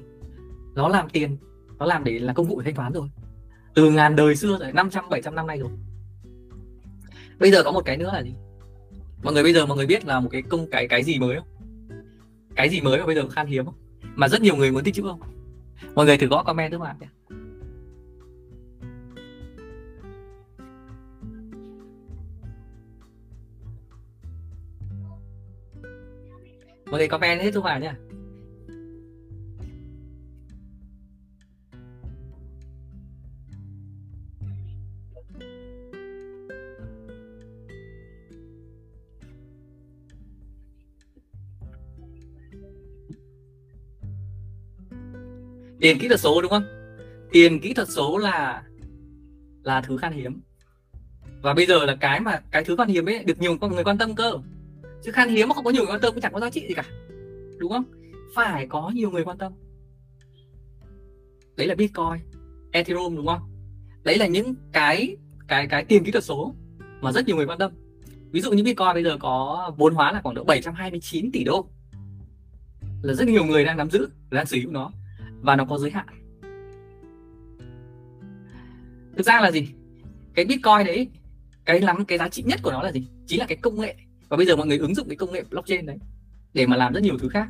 Nó 0.75 0.87
làm 0.87 1.09
tiền, 1.09 1.37
nó 1.79 1.85
làm 1.85 2.03
để 2.03 2.19
là 2.19 2.33
công 2.33 2.49
cụ 2.49 2.59
để 2.59 2.65
thanh 2.65 2.75
toán 2.75 2.93
rồi. 2.93 3.09
Từ 3.75 3.91
ngàn 3.91 4.15
đời 4.15 4.35
xưa 4.35 4.57
rồi 4.57 4.71
500 4.71 5.09
700 5.09 5.35
năm 5.35 5.47
nay 5.47 5.57
rồi. 5.57 5.69
Bây 7.39 7.51
giờ 7.51 7.63
có 7.63 7.71
một 7.71 7.85
cái 7.85 7.97
nữa 7.97 8.11
là 8.13 8.23
gì? 8.23 8.33
Mọi 9.23 9.33
người 9.33 9.43
bây 9.43 9.53
giờ, 9.53 9.65
mọi 9.65 9.77
người 9.77 9.85
biết 9.85 10.05
là 10.05 10.19
một 10.19 10.29
cái 10.31 10.41
công, 10.41 10.69
cái 10.71 10.87
cái 10.87 11.03
gì 11.03 11.19
mới 11.19 11.35
không? 11.35 11.47
Cái 12.55 12.69
gì 12.69 12.81
mới 12.81 12.99
mà 12.99 13.05
bây 13.05 13.15
giờ 13.15 13.29
khan 13.29 13.47
hiếm 13.47 13.65
không? 13.65 13.75
Mà 14.15 14.27
rất 14.27 14.41
nhiều 14.41 14.55
người 14.55 14.71
muốn 14.71 14.83
tích 14.83 14.95
trữ 14.95 15.01
không? 15.01 15.21
Mọi 15.95 16.05
người 16.05 16.17
thử 16.17 16.27
gõ 16.27 16.43
comment 16.43 16.71
giúp 16.71 16.79
bạn 16.79 16.95
nhé. 16.99 17.07
mọi 26.91 26.99
người 26.99 27.07
comment 27.07 27.41
hết 27.41 27.51
thu 27.53 27.61
vào 27.61 27.79
nhá. 27.79 27.95
Tiền 45.79 45.99
kỹ 45.99 46.07
thuật 46.07 46.19
số 46.19 46.41
đúng 46.41 46.51
không? 46.51 46.63
Tiền 47.31 47.59
kỹ 47.61 47.73
thuật 47.73 47.89
số 47.89 48.17
là 48.17 48.63
là 49.63 49.81
thứ 49.81 49.97
khan 49.97 50.13
hiếm. 50.13 50.41
Và 51.41 51.53
bây 51.53 51.65
giờ 51.65 51.85
là 51.85 51.95
cái 51.99 52.19
mà, 52.19 52.41
cái 52.51 52.63
thứ 52.63 52.75
khan 52.75 52.87
hiếm 52.87 53.09
ấy, 53.09 53.23
được 53.23 53.39
nhiều 53.39 53.57
người 53.71 53.83
quan 53.83 53.97
tâm 53.97 54.15
cơ 54.15 54.33
chứ 55.03 55.11
khan 55.11 55.29
hiếm 55.29 55.49
mà 55.49 55.55
không 55.55 55.65
có 55.65 55.71
nhiều 55.71 55.83
người 55.83 55.91
quan 55.91 56.01
tâm 56.01 56.13
cũng 56.13 56.21
chẳng 56.21 56.33
có 56.33 56.39
giá 56.39 56.49
trị 56.49 56.65
gì 56.67 56.73
cả. 56.73 56.85
Đúng 57.57 57.71
không? 57.71 57.83
Phải 58.35 58.67
có 58.67 58.91
nhiều 58.95 59.11
người 59.11 59.23
quan 59.23 59.37
tâm. 59.37 59.53
Đấy 61.57 61.67
là 61.67 61.75
bitcoin, 61.75 62.19
ethereum 62.71 63.15
đúng 63.15 63.27
không? 63.27 63.39
Đấy 64.03 64.17
là 64.17 64.27
những 64.27 64.55
cái 64.71 65.17
cái 65.47 65.67
cái 65.67 65.85
tiền 65.85 66.03
kỹ 66.03 66.11
thuật 66.11 66.23
số 66.23 66.55
mà 67.01 67.11
rất 67.11 67.27
nhiều 67.27 67.35
người 67.35 67.45
quan 67.45 67.59
tâm. 67.59 67.71
Ví 68.31 68.41
dụ 68.41 68.51
như 68.51 68.63
bitcoin 68.63 68.93
bây 68.93 69.03
giờ 69.03 69.17
có 69.19 69.71
vốn 69.77 69.93
hóa 69.93 70.11
là 70.11 70.21
khoảng 70.21 70.35
độ 70.35 70.43
729 70.43 71.31
tỷ 71.31 71.43
đô. 71.43 71.67
Là 73.01 73.13
rất 73.13 73.27
nhiều 73.27 73.45
người 73.45 73.65
đang 73.65 73.77
nắm 73.77 73.89
giữ, 73.89 74.09
đang 74.29 74.45
sử 74.45 74.57
dụng 74.57 74.73
nó. 74.73 74.91
Và 75.41 75.55
nó 75.55 75.65
có 75.65 75.77
giới 75.77 75.91
hạn. 75.91 76.07
Thực 79.17 79.25
ra 79.25 79.41
là 79.41 79.51
gì? 79.51 79.67
Cái 80.33 80.45
bitcoin 80.45 80.85
đấy, 80.85 81.09
cái 81.65 81.79
lắm, 81.79 82.05
cái 82.05 82.17
giá 82.17 82.29
trị 82.29 82.43
nhất 82.43 82.59
của 82.63 82.71
nó 82.71 82.83
là 82.83 82.91
gì? 82.91 83.07
Chính 83.27 83.39
là 83.39 83.45
cái 83.45 83.57
công 83.61 83.81
nghệ 83.81 83.95
và 84.31 84.37
bây 84.37 84.45
giờ 84.45 84.55
mọi 84.55 84.67
người 84.67 84.77
ứng 84.77 84.95
dụng 84.95 85.07
cái 85.07 85.15
công 85.15 85.31
nghệ 85.31 85.43
blockchain 85.49 85.85
đấy 85.85 85.97
để 86.53 86.65
mà 86.65 86.77
làm 86.77 86.93
rất 86.93 87.03
nhiều 87.03 87.17
thứ 87.17 87.29
khác. 87.29 87.47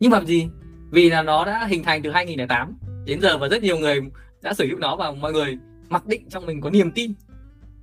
Nhưng 0.00 0.10
mà 0.10 0.24
gì? 0.24 0.48
Vì 0.90 1.10
là 1.10 1.22
nó 1.22 1.44
đã 1.44 1.66
hình 1.66 1.82
thành 1.82 2.02
từ 2.02 2.10
2008 2.10 2.78
đến 3.04 3.20
giờ 3.20 3.38
và 3.38 3.48
rất 3.48 3.62
nhiều 3.62 3.78
người 3.78 4.00
đã 4.42 4.54
sử 4.54 4.64
dụng 4.64 4.80
nó 4.80 4.96
và 4.96 5.12
mọi 5.12 5.32
người 5.32 5.58
mặc 5.88 6.06
định 6.06 6.28
trong 6.28 6.46
mình 6.46 6.60
có 6.60 6.70
niềm 6.70 6.92
tin 6.92 7.12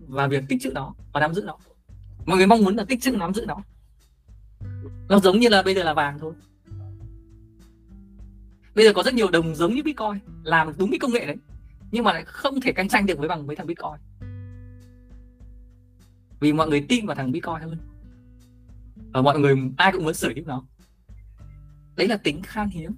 và 0.07 0.27
việc 0.27 0.43
tích 0.49 0.61
trữ 0.61 0.71
nó 0.71 0.93
và 1.13 1.19
nắm 1.19 1.33
giữ 1.33 1.43
nó. 1.45 1.57
Mọi 2.25 2.37
người 2.37 2.47
mong 2.47 2.63
muốn 2.63 2.75
là 2.75 2.85
tích 2.85 3.01
trữ, 3.01 3.11
nắm 3.11 3.33
giữ 3.33 3.45
nó. 3.47 3.57
Nó 5.09 5.19
giống 5.19 5.39
như 5.39 5.49
là 5.49 5.61
bây 5.61 5.75
giờ 5.75 5.83
là 5.83 5.93
vàng 5.93 6.19
thôi. 6.19 6.33
Bây 8.75 8.85
giờ 8.85 8.93
có 8.93 9.03
rất 9.03 9.13
nhiều 9.13 9.29
đồng 9.29 9.55
giống 9.55 9.75
như 9.75 9.83
bitcoin, 9.83 10.19
làm 10.43 10.73
đúng 10.77 10.91
cái 10.91 10.99
công 10.99 11.11
nghệ 11.11 11.25
đấy, 11.25 11.37
nhưng 11.91 12.03
mà 12.03 12.13
lại 12.13 12.23
không 12.25 12.61
thể 12.61 12.71
cạnh 12.71 12.87
tranh 12.87 13.05
được 13.05 13.19
với 13.19 13.27
bằng, 13.27 13.47
với 13.47 13.55
thằng 13.55 13.67
bitcoin 13.67 14.08
vì 16.39 16.53
mọi 16.53 16.69
người 16.69 16.85
tin 16.89 17.05
vào 17.05 17.15
thằng 17.15 17.31
bitcoin 17.31 17.61
hơn. 17.61 17.77
Và 19.13 19.21
mọi 19.21 19.39
người, 19.39 19.55
ai 19.77 19.91
cũng 19.91 20.03
muốn 20.03 20.13
sở 20.13 20.29
hữu 20.35 20.45
nó. 20.45 20.65
Đấy 21.95 22.07
là 22.07 22.17
tính 22.17 22.41
khan 22.43 22.69
hiếm. 22.69 22.95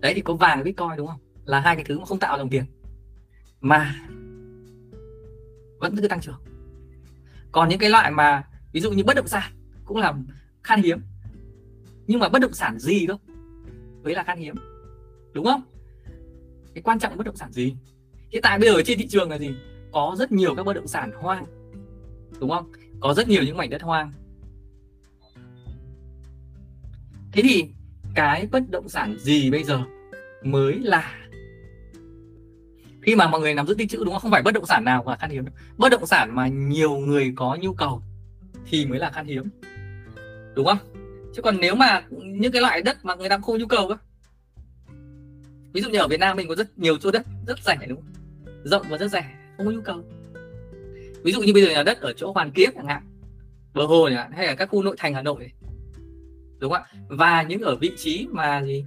Đấy 0.00 0.12
thì 0.14 0.20
có 0.20 0.34
vàng 0.34 0.58
và 0.58 0.64
bitcoin 0.64 0.96
đúng 0.96 1.06
không? 1.06 1.20
Là 1.44 1.60
hai 1.60 1.76
cái 1.76 1.84
thứ 1.84 1.98
mà 1.98 2.04
không 2.04 2.18
tạo 2.18 2.38
dòng 2.38 2.50
tiền. 2.50 2.64
Mà 3.60 3.94
vẫn 5.78 5.96
cứ 5.96 6.08
tăng 6.08 6.20
trưởng. 6.20 6.40
Còn 7.52 7.68
những 7.68 7.78
cái 7.78 7.90
loại 7.90 8.10
mà, 8.10 8.42
ví 8.72 8.80
dụ 8.80 8.90
như 8.90 9.04
bất 9.04 9.16
động 9.16 9.28
sản 9.28 9.52
cũng 9.84 9.96
là 9.96 10.14
khan 10.62 10.82
hiếm. 10.82 10.98
Nhưng 12.06 12.20
mà 12.20 12.28
bất 12.28 12.38
động 12.38 12.52
sản 12.52 12.78
gì 12.78 13.06
cơ? 13.06 13.16
Mới 14.02 14.14
là 14.14 14.22
khan 14.22 14.38
hiếm. 14.38 14.54
Đúng 15.32 15.44
không? 15.44 15.62
Cái 16.74 16.82
quan 16.82 16.98
trọng 16.98 17.16
bất 17.16 17.26
động 17.26 17.36
sản 17.36 17.52
gì? 17.52 17.76
Hiện 18.32 18.42
tại 18.42 18.58
bây 18.58 18.68
giờ 18.68 18.82
trên 18.84 18.98
thị 18.98 19.08
trường 19.08 19.30
là 19.30 19.38
gì? 19.38 19.54
Có 19.92 20.16
rất 20.18 20.32
nhiều 20.32 20.54
các 20.54 20.66
bất 20.66 20.72
động 20.72 20.86
sản 20.86 21.12
hoang 21.12 21.44
đúng 22.40 22.50
không? 22.50 22.72
Có 23.00 23.14
rất 23.14 23.28
nhiều 23.28 23.42
những 23.42 23.56
mảnh 23.56 23.70
đất 23.70 23.82
hoang. 23.82 24.12
Thế 27.32 27.42
thì 27.42 27.64
cái 28.14 28.48
bất 28.52 28.70
động 28.70 28.88
sản 28.88 29.16
gì 29.18 29.50
bây 29.50 29.64
giờ 29.64 29.82
mới 30.42 30.78
là? 30.78 31.14
Khi 33.02 33.16
mà 33.16 33.28
mọi 33.28 33.40
người 33.40 33.54
nắm 33.54 33.66
giữ 33.66 33.74
tích 33.74 33.90
chữ 33.90 34.04
đúng 34.04 34.14
không? 34.14 34.20
Không 34.20 34.30
phải 34.30 34.42
bất 34.42 34.54
động 34.54 34.66
sản 34.66 34.84
nào 34.84 35.02
mà 35.06 35.16
khan 35.16 35.30
hiếm 35.30 35.44
bất 35.76 35.88
động 35.88 36.06
sản 36.06 36.34
mà 36.34 36.48
nhiều 36.48 36.96
người 36.96 37.32
có 37.36 37.58
nhu 37.60 37.72
cầu 37.72 38.02
thì 38.66 38.86
mới 38.86 38.98
là 38.98 39.10
khan 39.10 39.26
hiếm. 39.26 39.44
Đúng 40.54 40.66
không? 40.66 40.78
Chứ 41.34 41.42
còn 41.42 41.60
nếu 41.60 41.74
mà 41.74 42.04
những 42.10 42.52
cái 42.52 42.62
loại 42.62 42.82
đất 42.82 43.04
mà 43.04 43.14
người 43.14 43.28
ta 43.28 43.38
không 43.38 43.58
nhu 43.58 43.66
cầu 43.66 43.88
cơ 43.88 43.96
ví 45.72 45.80
dụ 45.80 45.90
như 45.90 45.98
ở 45.98 46.08
Việt 46.08 46.20
Nam 46.20 46.36
mình 46.36 46.48
có 46.48 46.54
rất 46.54 46.78
nhiều 46.78 46.96
chỗ 46.98 47.10
đất, 47.10 47.26
rất 47.46 47.58
rẻ 47.62 47.78
đúng 47.88 48.00
không? 48.00 48.12
Rộng 48.64 48.86
và 48.88 48.98
rất 48.98 49.08
rẻ, 49.08 49.24
không 49.56 49.66
có 49.66 49.72
nhu 49.72 49.80
cầu 49.80 50.04
ví 51.24 51.32
dụ 51.32 51.42
như 51.42 51.52
bây 51.52 51.62
giờ 51.62 51.72
là 51.72 51.82
đất 51.82 52.00
ở 52.00 52.12
chỗ 52.12 52.32
Hoàn 52.32 52.50
Kiếm 52.50 52.70
chẳng 52.74 52.86
hạn, 52.86 53.02
bờ 53.74 53.86
hồ 53.86 54.08
chẳng 54.08 54.16
hạn, 54.16 54.32
hay 54.32 54.46
là 54.46 54.54
các 54.54 54.68
khu 54.70 54.82
nội 54.82 54.96
thành 54.98 55.14
Hà 55.14 55.22
Nội, 55.22 55.52
đúng 56.58 56.72
không 56.72 56.82
ạ? 56.82 56.88
Và 57.08 57.42
những 57.42 57.60
ở 57.60 57.76
vị 57.76 57.92
trí 57.96 58.26
mà 58.30 58.62
gì? 58.64 58.84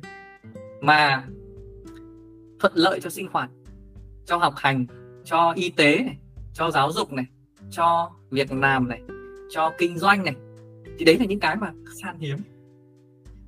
Mà 0.81 1.23
thuận 2.59 2.73
lợi 2.75 2.99
cho 3.01 3.09
sinh 3.09 3.27
hoạt, 3.31 3.49
cho 4.25 4.37
học 4.37 4.53
hành, 4.57 4.85
cho 5.25 5.53
y 5.55 5.69
tế 5.69 5.97
này, 5.97 6.17
cho 6.53 6.71
giáo 6.71 6.91
dục 6.91 7.13
này, 7.13 7.25
cho 7.71 8.11
việc 8.29 8.51
làm 8.51 8.89
này, 8.89 9.01
cho 9.49 9.73
kinh 9.77 9.97
doanh 9.97 10.23
này, 10.23 10.35
thì 10.99 11.05
đấy 11.05 11.17
là 11.19 11.25
những 11.25 11.39
cái 11.39 11.55
mà 11.55 11.71
khan 12.01 12.19
hiếm. 12.19 12.37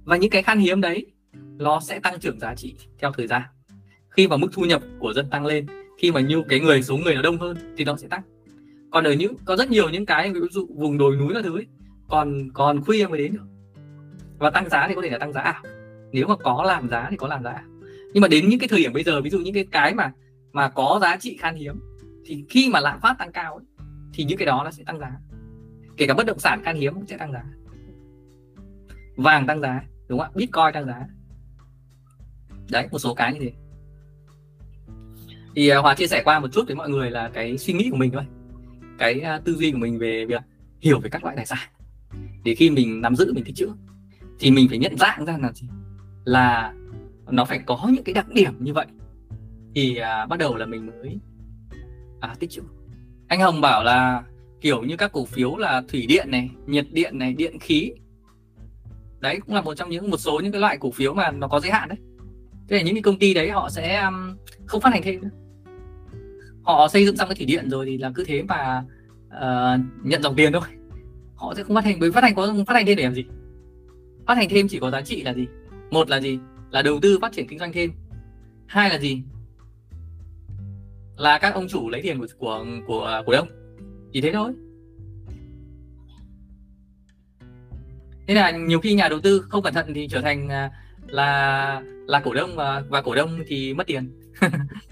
Và 0.03 0.17
những 0.17 0.29
cái 0.29 0.43
khan 0.43 0.60
hiếm 0.60 0.81
đấy, 0.81 1.05
nó 1.34 1.79
sẽ 1.79 2.00
tăng 2.00 2.19
trưởng 2.19 2.39
giá 2.39 2.55
trị 2.55 2.75
theo 2.98 3.12
thời 3.17 3.27
gian. 3.27 3.41
Khi 4.10 4.27
mà 4.27 4.38
mức 4.38 4.48
thu 4.53 4.63
nhập 4.63 4.81
của 5.00 5.13
dân 5.13 5.29
tăng 5.29 5.46
lên, 5.46 5.65
khi 5.98 6.12
mà 6.12 6.22
như 6.22 6.43
cái 6.50 6.60
người 6.60 6.84
số 6.84 6.98
người 6.98 7.15
nó 7.15 7.22
đông 7.22 7.38
hơn, 7.38 7.58
thì 7.77 7.84
nó 7.84 7.98
sẽ 7.98 8.08
tăng 8.08 8.22
còn 8.91 9.03
ở 9.03 9.13
những 9.13 9.36
có 9.46 9.55
rất 9.55 9.69
nhiều 9.69 9.89
những 9.89 10.05
cái 10.05 10.34
ví 10.34 10.39
dụ 10.51 10.67
vùng 10.75 10.98
đồi 10.98 11.15
núi 11.15 11.34
các 11.34 11.43
thứ 11.43 11.58
ấy, 11.58 11.67
còn 12.08 12.50
còn 12.53 12.81
khuya 12.81 13.08
mới 13.08 13.19
đến 13.19 13.34
được. 13.34 13.46
Và 14.38 14.50
tăng 14.50 14.69
giá 14.69 14.88
thì 14.88 14.96
có 14.96 15.01
thể 15.01 15.10
là 15.10 15.17
tăng 15.17 15.34
giá 15.34 15.41
ảo. 15.41 15.63
Nếu 16.12 16.27
mà 16.27 16.36
có 16.36 16.63
làm 16.63 16.89
giá 16.89 17.08
thì 17.10 17.17
có 17.17 17.27
làm 17.27 17.43
giá 17.43 17.63
nhưng 18.13 18.22
mà 18.22 18.27
đến 18.27 18.50
những 18.50 18.60
cái 18.60 18.67
thời 18.67 18.79
điểm 18.79 18.93
bây 18.93 19.03
giờ 19.03 19.22
ví 19.22 19.29
dụ 19.29 19.39
những 19.39 19.53
cái 19.53 19.65
cái 19.72 19.93
mà 19.93 20.12
mà 20.51 20.69
có 20.69 21.00
giá 21.01 21.17
trị 21.17 21.38
khan 21.39 21.55
hiếm 21.55 21.79
thì 22.25 22.46
khi 22.50 22.69
mà 22.69 22.79
lạm 22.79 23.00
phát 23.01 23.15
tăng 23.19 23.31
cao 23.31 23.55
ấy, 23.55 23.65
thì 24.13 24.24
những 24.24 24.38
cái 24.38 24.46
đó 24.46 24.62
nó 24.63 24.72
sẽ 24.72 24.84
tăng 24.84 25.00
giá. 25.00 25.12
Kể 25.98 26.08
cả 26.08 26.13
bất 26.13 26.25
động 26.25 26.39
sản 26.39 26.62
khan 26.65 26.75
hiếm 26.75 26.93
cũng 26.93 27.05
sẽ 27.08 27.17
tăng 27.17 27.31
giá. 27.31 27.43
Vàng 29.15 29.48
tăng 29.48 29.62
giá 29.62 29.84
đúng 30.08 30.19
không 30.19 30.27
ạ? 30.27 30.36
Bitcoin 30.36 30.74
tăng 30.74 30.86
giá. 30.86 31.08
Đấy 32.72 32.88
một 32.91 33.00
số 33.00 33.13
cái 33.13 33.34
như 33.34 33.39
thế. 33.39 33.51
Thì 35.55 35.69
à, 35.69 35.77
hòa 35.77 35.96
chia 35.96 36.08
sẻ 36.08 36.22
qua 36.25 36.39
một 36.39 36.48
chút 36.51 36.63
với 36.67 36.75
mọi 36.75 36.89
người 36.89 37.12
là 37.12 37.29
cái 37.34 37.58
suy 37.58 37.74
nghĩ 37.74 37.89
của 37.91 37.98
mình 37.98 38.12
thôi 38.12 38.24
cái 38.99 39.19
à, 39.19 39.41
tư 39.45 39.55
duy 39.55 39.71
của 39.71 39.77
mình 39.77 39.99
về 39.99 40.25
việc 40.25 40.41
hiểu 40.81 40.99
về 40.99 41.09
các 41.09 41.23
loại 41.23 41.35
tài 41.35 41.45
sản. 41.45 41.69
Để 42.43 42.55
khi 42.55 42.69
mình 42.69 43.01
nắm 43.01 43.15
giữ 43.15 43.33
mình 43.33 43.43
tích 43.43 43.55
chữ 43.55 43.69
thì 44.39 44.51
mình 44.51 44.67
phải 44.69 44.77
nhận 44.77 44.97
dạng 44.97 45.25
ra 45.25 45.37
là 45.37 45.51
gì? 45.51 45.67
Là 46.25 46.73
nó 47.29 47.45
phải 47.45 47.59
có 47.65 47.89
những 47.93 48.03
cái 48.03 48.13
đặc 48.13 48.29
điểm 48.29 48.53
như 48.59 48.73
vậy. 48.73 48.85
Thì 49.75 49.95
à, 49.95 50.25
bắt 50.25 50.39
đầu 50.39 50.55
là 50.55 50.65
mình 50.65 50.85
mới 50.85 51.19
à, 52.19 52.35
tích 52.39 52.49
chữ. 52.49 52.61
Anh 53.27 53.41
hồng 53.41 53.61
bảo 53.61 53.83
là 53.83 54.23
kiểu 54.61 54.83
như 54.83 54.97
các 54.97 55.11
cổ 55.11 55.25
phiếu 55.25 55.57
là 55.57 55.81
thủy 55.87 56.05
điện 56.05 56.31
này 56.31 56.49
nhiệt 56.67 56.85
điện 56.91 57.17
này 57.17 57.33
điện 57.33 57.59
khí. 57.59 57.91
Đấy 59.19 59.39
cũng 59.45 59.55
là 59.55 59.61
một 59.61 59.75
trong 59.75 59.89
những 59.89 60.09
một 60.09 60.17
số 60.17 60.39
những 60.43 60.51
cái 60.51 60.61
loại 60.61 60.77
cổ 60.77 60.91
phiếu 60.91 61.13
mà 61.13 61.31
nó 61.31 61.47
có 61.47 61.59
giới 61.59 61.71
hạn 61.71 61.89
đấy. 61.89 61.97
Thế 62.69 62.77
là 62.77 62.81
những 62.81 62.95
cái 62.95 63.01
công 63.01 63.19
ty 63.19 63.33
đấy 63.33 63.49
họ 63.49 63.69
sẽ 63.69 64.01
um, 64.01 64.37
không 64.65 64.81
phát 64.81 64.93
hành 64.93 65.01
thêm 65.03 65.21
nữa 65.21 65.29
họ 66.63 66.87
xây 66.87 67.05
dựng 67.05 67.17
xong 67.17 67.27
cái 67.29 67.35
thủy 67.35 67.45
điện 67.45 67.69
rồi 67.69 67.85
thì 67.85 67.97
là 67.97 68.11
cứ 68.15 68.23
thế 68.23 68.43
mà 68.43 68.83
uh, 69.27 70.05
nhận 70.05 70.23
dòng 70.23 70.35
tiền 70.35 70.53
thôi. 70.53 70.61
Họ 71.35 71.53
sẽ 71.57 71.63
không 71.63 71.75
phát 71.75 71.85
hành 71.85 71.99
bởi 71.99 72.11
phát 72.11 72.23
hành 72.23 72.35
có 72.35 72.55
phát 72.67 72.73
hành 72.73 72.85
thêm 72.85 72.97
để 72.97 73.03
làm 73.03 73.13
gì? 73.13 73.25
Phát 74.27 74.37
hành 74.37 74.49
thêm 74.49 74.67
chỉ 74.67 74.79
có 74.79 74.91
giá 74.91 75.01
trị 75.01 75.23
là 75.23 75.33
gì? 75.33 75.47
Một 75.91 76.09
là 76.09 76.19
gì? 76.19 76.39
Là 76.71 76.81
đầu 76.81 76.99
tư 77.01 77.19
phát 77.21 77.31
triển 77.31 77.47
kinh 77.47 77.59
doanh 77.59 77.73
thêm. 77.73 77.91
Hai 78.67 78.89
là 78.89 78.99
gì? 78.99 79.23
Là 81.17 81.37
các 81.37 81.53
ông 81.53 81.67
chủ 81.67 81.89
lấy 81.89 82.01
tiền 82.01 82.19
của 82.19 82.27
của 82.39 82.65
của 82.87 83.23
cổ 83.25 83.33
đông. 83.33 83.47
Chỉ 84.13 84.21
thế 84.21 84.31
thôi. 84.33 84.53
Thế 88.27 88.33
là 88.33 88.51
nhiều 88.51 88.79
khi 88.79 88.93
nhà 88.93 89.07
đầu 89.09 89.19
tư 89.19 89.45
không 89.49 89.63
cẩn 89.63 89.73
thận 89.73 89.91
thì 89.95 90.07
trở 90.07 90.21
thành 90.21 90.49
à, 90.49 90.71
là 91.07 91.81
là 92.07 92.19
cổ 92.19 92.33
đông 92.33 92.55
và 92.55 92.83
và 92.89 93.01
cổ 93.01 93.15
đông 93.15 93.39
thì 93.47 93.73
mất 93.73 93.87
tiền. 93.87 94.11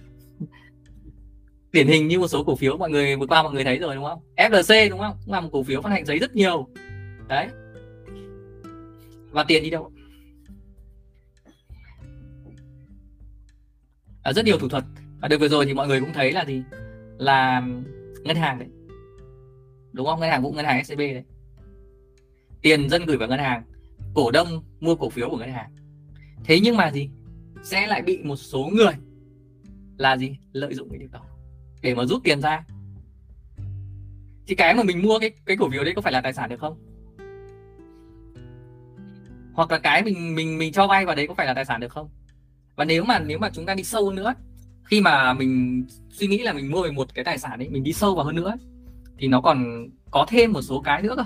điển 1.77 1.88
hình 1.88 2.07
như 2.07 2.19
một 2.19 2.27
số 2.27 2.43
cổ 2.43 2.55
phiếu 2.55 2.77
mọi 2.77 2.89
người 2.89 3.15
vừa 3.15 3.27
qua 3.27 3.43
mọi 3.43 3.53
người 3.53 3.63
thấy 3.63 3.77
rồi 3.77 3.96
đúng 3.96 4.03
không? 4.03 4.19
FLC 4.36 4.89
đúng 4.89 5.00
không? 5.00 5.17
Cũng 5.25 5.34
là 5.34 5.41
một 5.41 5.50
cổ 5.51 5.63
phiếu 5.63 5.81
phát 5.81 5.89
hành 5.89 6.05
giấy 6.05 6.19
rất 6.19 6.36
nhiều. 6.36 6.67
Đấy. 7.27 7.48
Và 9.31 9.43
tiền 9.43 9.63
đi 9.63 9.69
đâu? 9.69 9.91
À, 14.24 14.34
rất 14.34 14.46
nhiều 14.46 14.60
thủ 14.60 14.69
thuật. 14.69 14.84
Và 15.22 15.27
được 15.27 15.38
vừa 15.39 15.48
rồi 15.48 15.65
thì 15.65 15.74
mọi 15.74 15.88
người 15.88 16.00
cũng 16.00 16.13
thấy 16.13 16.31
là 16.31 16.46
gì? 16.46 16.63
Là 17.17 17.63
ngân 18.24 18.36
hàng 18.36 18.60
đấy. 18.60 18.67
Đúng 19.91 20.05
không? 20.05 20.19
Ngân 20.19 20.29
hàng 20.29 20.43
cũng 20.43 20.55
ngân 20.55 20.65
hàng 20.65 20.86
scb 20.86 20.98
đấy. 20.98 21.24
Tiền 22.62 22.89
dân 22.89 23.05
gửi 23.05 23.17
vào 23.17 23.27
ngân 23.27 23.39
hàng 23.39 23.63
cổ 24.13 24.31
đông 24.31 24.63
mua 24.79 24.96
cổ 24.96 25.10
phiếu 25.10 25.29
của 25.29 25.38
ngân 25.38 25.51
hàng. 25.51 25.72
Thế 26.43 26.60
nhưng 26.63 26.77
mà 26.77 26.91
gì? 26.91 27.10
Sẽ 27.63 27.88
lại 27.88 28.01
bị 28.01 28.19
một 28.24 28.36
số 28.36 28.69
người 28.74 28.93
là 29.98 30.17
gì? 30.17 30.38
Lợi 30.51 30.74
dụng 30.74 30.89
cái 30.89 31.00
điều 31.00 31.10
đó 31.12 31.37
để 31.81 31.96
mà 31.96 32.05
rút 32.05 32.24
tiền 32.24 32.41
ra. 32.41 32.63
Thì 34.48 34.55
cái 34.55 34.74
mà 34.74 34.84
mình 34.84 35.01
mua 35.01 35.19
cái 35.19 35.31
cái 35.46 35.57
cổ 35.57 35.69
phiếu 35.69 35.84
đấy 35.84 35.93
có 35.96 36.01
phải 36.01 36.13
là 36.13 36.22
tài 36.22 36.34
sản 36.34 36.50
được 36.50 36.60
không? 36.60 36.77
Hoặc 39.53 39.72
là 39.72 39.79
cái 39.79 40.03
mình 40.03 40.36
mình 40.36 40.57
mình 40.57 40.72
cho 40.74 40.88
vay 40.88 41.05
vào 41.05 41.15
đấy 41.15 41.27
có 41.27 41.34
phải 41.34 41.48
là 41.48 41.53
tài 41.53 41.65
sản 41.65 41.79
được 41.79 41.91
không? 41.91 42.10
Và 42.75 42.86
nếu 42.86 43.03
mà 43.03 43.19
nếu 43.19 43.38
mà 43.39 43.50
chúng 43.53 43.65
ta 43.65 43.75
đi 43.75 43.84
sâu 43.84 44.05
hơn 44.05 44.15
nữa, 44.15 44.34
khi 44.84 45.01
mà 45.01 45.34
mình 45.34 45.84
suy 46.10 46.27
nghĩ 46.27 46.38
là 46.38 46.53
mình 46.53 46.72
mua 46.72 46.84
về 46.84 46.91
một 46.91 47.13
cái 47.13 47.25
tài 47.25 47.38
sản 47.38 47.60
ấy, 47.60 47.69
mình 47.69 47.84
đi 47.84 47.93
sâu 47.93 48.15
vào 48.15 48.25
hơn 48.25 48.36
nữa, 48.36 48.53
thì 49.17 49.27
nó 49.27 49.41
còn 49.41 49.88
có 50.12 50.25
thêm 50.29 50.53
một 50.53 50.62
số 50.62 50.81
cái 50.81 51.01
nữa 51.01 51.13
cơ. 51.17 51.25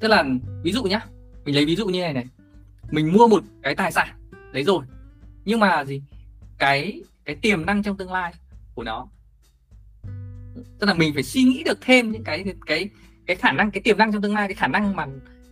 Tức 0.00 0.08
là, 0.08 0.24
ví 0.62 0.72
dụ 0.72 0.84
nhá, 0.84 1.06
mình 1.44 1.54
lấy 1.54 1.66
ví 1.66 1.76
dụ 1.76 1.86
như 1.86 2.00
này 2.00 2.12
này. 2.12 2.26
Mình 2.90 3.12
mua 3.12 3.28
một 3.28 3.44
cái 3.62 3.74
tài 3.74 3.92
sản 3.92 4.08
đấy 4.52 4.64
rồi, 4.64 4.84
nhưng 5.44 5.60
mà 5.60 5.84
gì? 5.84 6.02
Cái 6.58 7.02
cái 7.24 7.36
tiềm 7.36 7.66
năng 7.66 7.82
trong 7.82 7.96
tương 7.96 8.12
lai 8.12 8.34
của 8.74 8.84
nó 8.84 9.08
tức 10.78 10.86
là 10.86 10.94
mình 10.94 11.14
phải 11.14 11.22
suy 11.22 11.42
nghĩ 11.42 11.62
được 11.62 11.78
thêm 11.80 12.12
những 12.12 12.24
cái 12.24 12.44
cái 12.66 12.88
cái 13.26 13.36
khả 13.36 13.52
năng 13.52 13.70
cái 13.70 13.80
tiềm 13.80 13.98
năng 13.98 14.12
trong 14.12 14.22
tương 14.22 14.34
lai 14.34 14.48
cái 14.48 14.54
khả 14.54 14.66
năng 14.66 14.96
mà 14.96 15.06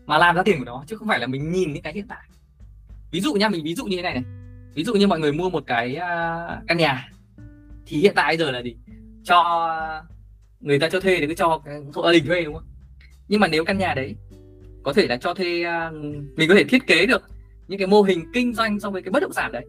mà 0.07 0.19
làm 0.19 0.37
ra 0.37 0.43
tiền 0.43 0.59
của 0.59 0.65
nó 0.65 0.85
chứ 0.87 0.97
không 0.97 1.09
phải 1.09 1.19
là 1.19 1.27
mình 1.27 1.53
nhìn 1.53 1.73
những 1.73 1.83
cái 1.83 1.93
hiện 1.93 2.07
tại. 2.09 2.29
Ví 3.11 3.21
dụ 3.21 3.35
nha 3.35 3.49
mình 3.49 3.65
ví 3.65 3.75
dụ 3.75 3.85
như 3.85 3.97
thế 3.97 4.03
này 4.03 4.15
này. 4.15 4.25
Ví 4.75 4.85
dụ 4.85 4.95
như 4.95 5.07
mọi 5.07 5.21
người 5.21 5.33
mua 5.33 5.51
một 5.51 5.65
cái 5.67 5.97
uh, 5.97 6.67
căn 6.69 6.77
nhà 6.79 7.09
thì 7.87 7.97
hiện 7.97 8.13
tại 8.17 8.37
giờ 8.37 8.51
là 8.51 8.63
gì? 8.63 8.77
Cho 9.25 9.69
người 10.61 10.79
ta 10.79 10.89
cho 10.91 11.01
thuê 11.01 11.17
thì 11.21 11.27
cứ 11.27 11.35
cho 11.35 11.61
hộ 11.95 12.05
gia 12.05 12.13
đình 12.13 12.27
thuê 12.27 12.45
đúng 12.45 12.55
không? 12.55 12.67
Nhưng 13.29 13.41
mà 13.41 13.49
nếu 13.49 13.65
căn 13.65 13.79
nhà 13.79 13.95
đấy 13.95 14.17
có 14.83 14.93
thể 14.93 15.07
là 15.07 15.17
cho 15.17 15.35
thuê 15.35 15.65
uh, 15.65 15.95
mình 16.37 16.49
có 16.49 16.55
thể 16.55 16.65
thiết 16.65 16.87
kế 16.87 17.07
được 17.07 17.23
những 17.69 17.79
cái 17.79 17.87
mô 17.87 18.03
hình 18.03 18.25
kinh 18.35 18.55
doanh 18.55 18.81
so 18.81 18.91
với 18.91 19.03
cái 19.03 19.11
bất 19.11 19.21
động 19.21 19.33
sản 19.33 19.53
đấy. 19.53 19.67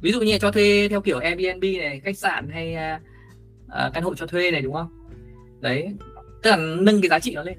Ví 0.00 0.12
dụ 0.12 0.20
như 0.20 0.38
cho 0.38 0.50
thuê 0.50 0.88
theo 0.88 1.00
kiểu 1.00 1.18
Airbnb 1.18 1.64
này 1.78 2.00
khách 2.04 2.18
sạn 2.18 2.48
hay 2.50 2.76
uh, 3.66 3.94
căn 3.94 4.02
hộ 4.02 4.14
cho 4.14 4.26
thuê 4.26 4.50
này 4.50 4.62
đúng 4.62 4.74
không? 4.74 4.88
Đấy 5.60 5.94
tức 6.42 6.50
là 6.50 6.56
nâng 6.56 7.00
cái 7.00 7.08
giá 7.08 7.18
trị 7.18 7.34
nó 7.34 7.42
lên. 7.42 7.58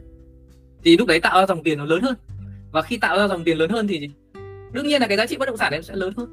Thì 0.83 0.97
lúc 0.97 1.07
đấy 1.07 1.19
tạo 1.19 1.39
ra 1.39 1.45
dòng 1.45 1.63
tiền 1.63 1.77
nó 1.77 1.85
lớn 1.85 2.01
hơn. 2.01 2.15
Và 2.71 2.81
khi 2.81 2.97
tạo 2.97 3.17
ra 3.17 3.27
dòng 3.27 3.43
tiền 3.43 3.57
lớn 3.57 3.69
hơn 3.69 3.87
thì 3.87 4.09
đương 4.71 4.87
nhiên 4.87 5.01
là 5.01 5.07
cái 5.07 5.17
giá 5.17 5.25
trị 5.25 5.37
bất 5.37 5.45
động 5.45 5.57
sản 5.57 5.71
đấy 5.71 5.83
sẽ 5.83 5.95
lớn 5.95 6.13
hơn. 6.17 6.27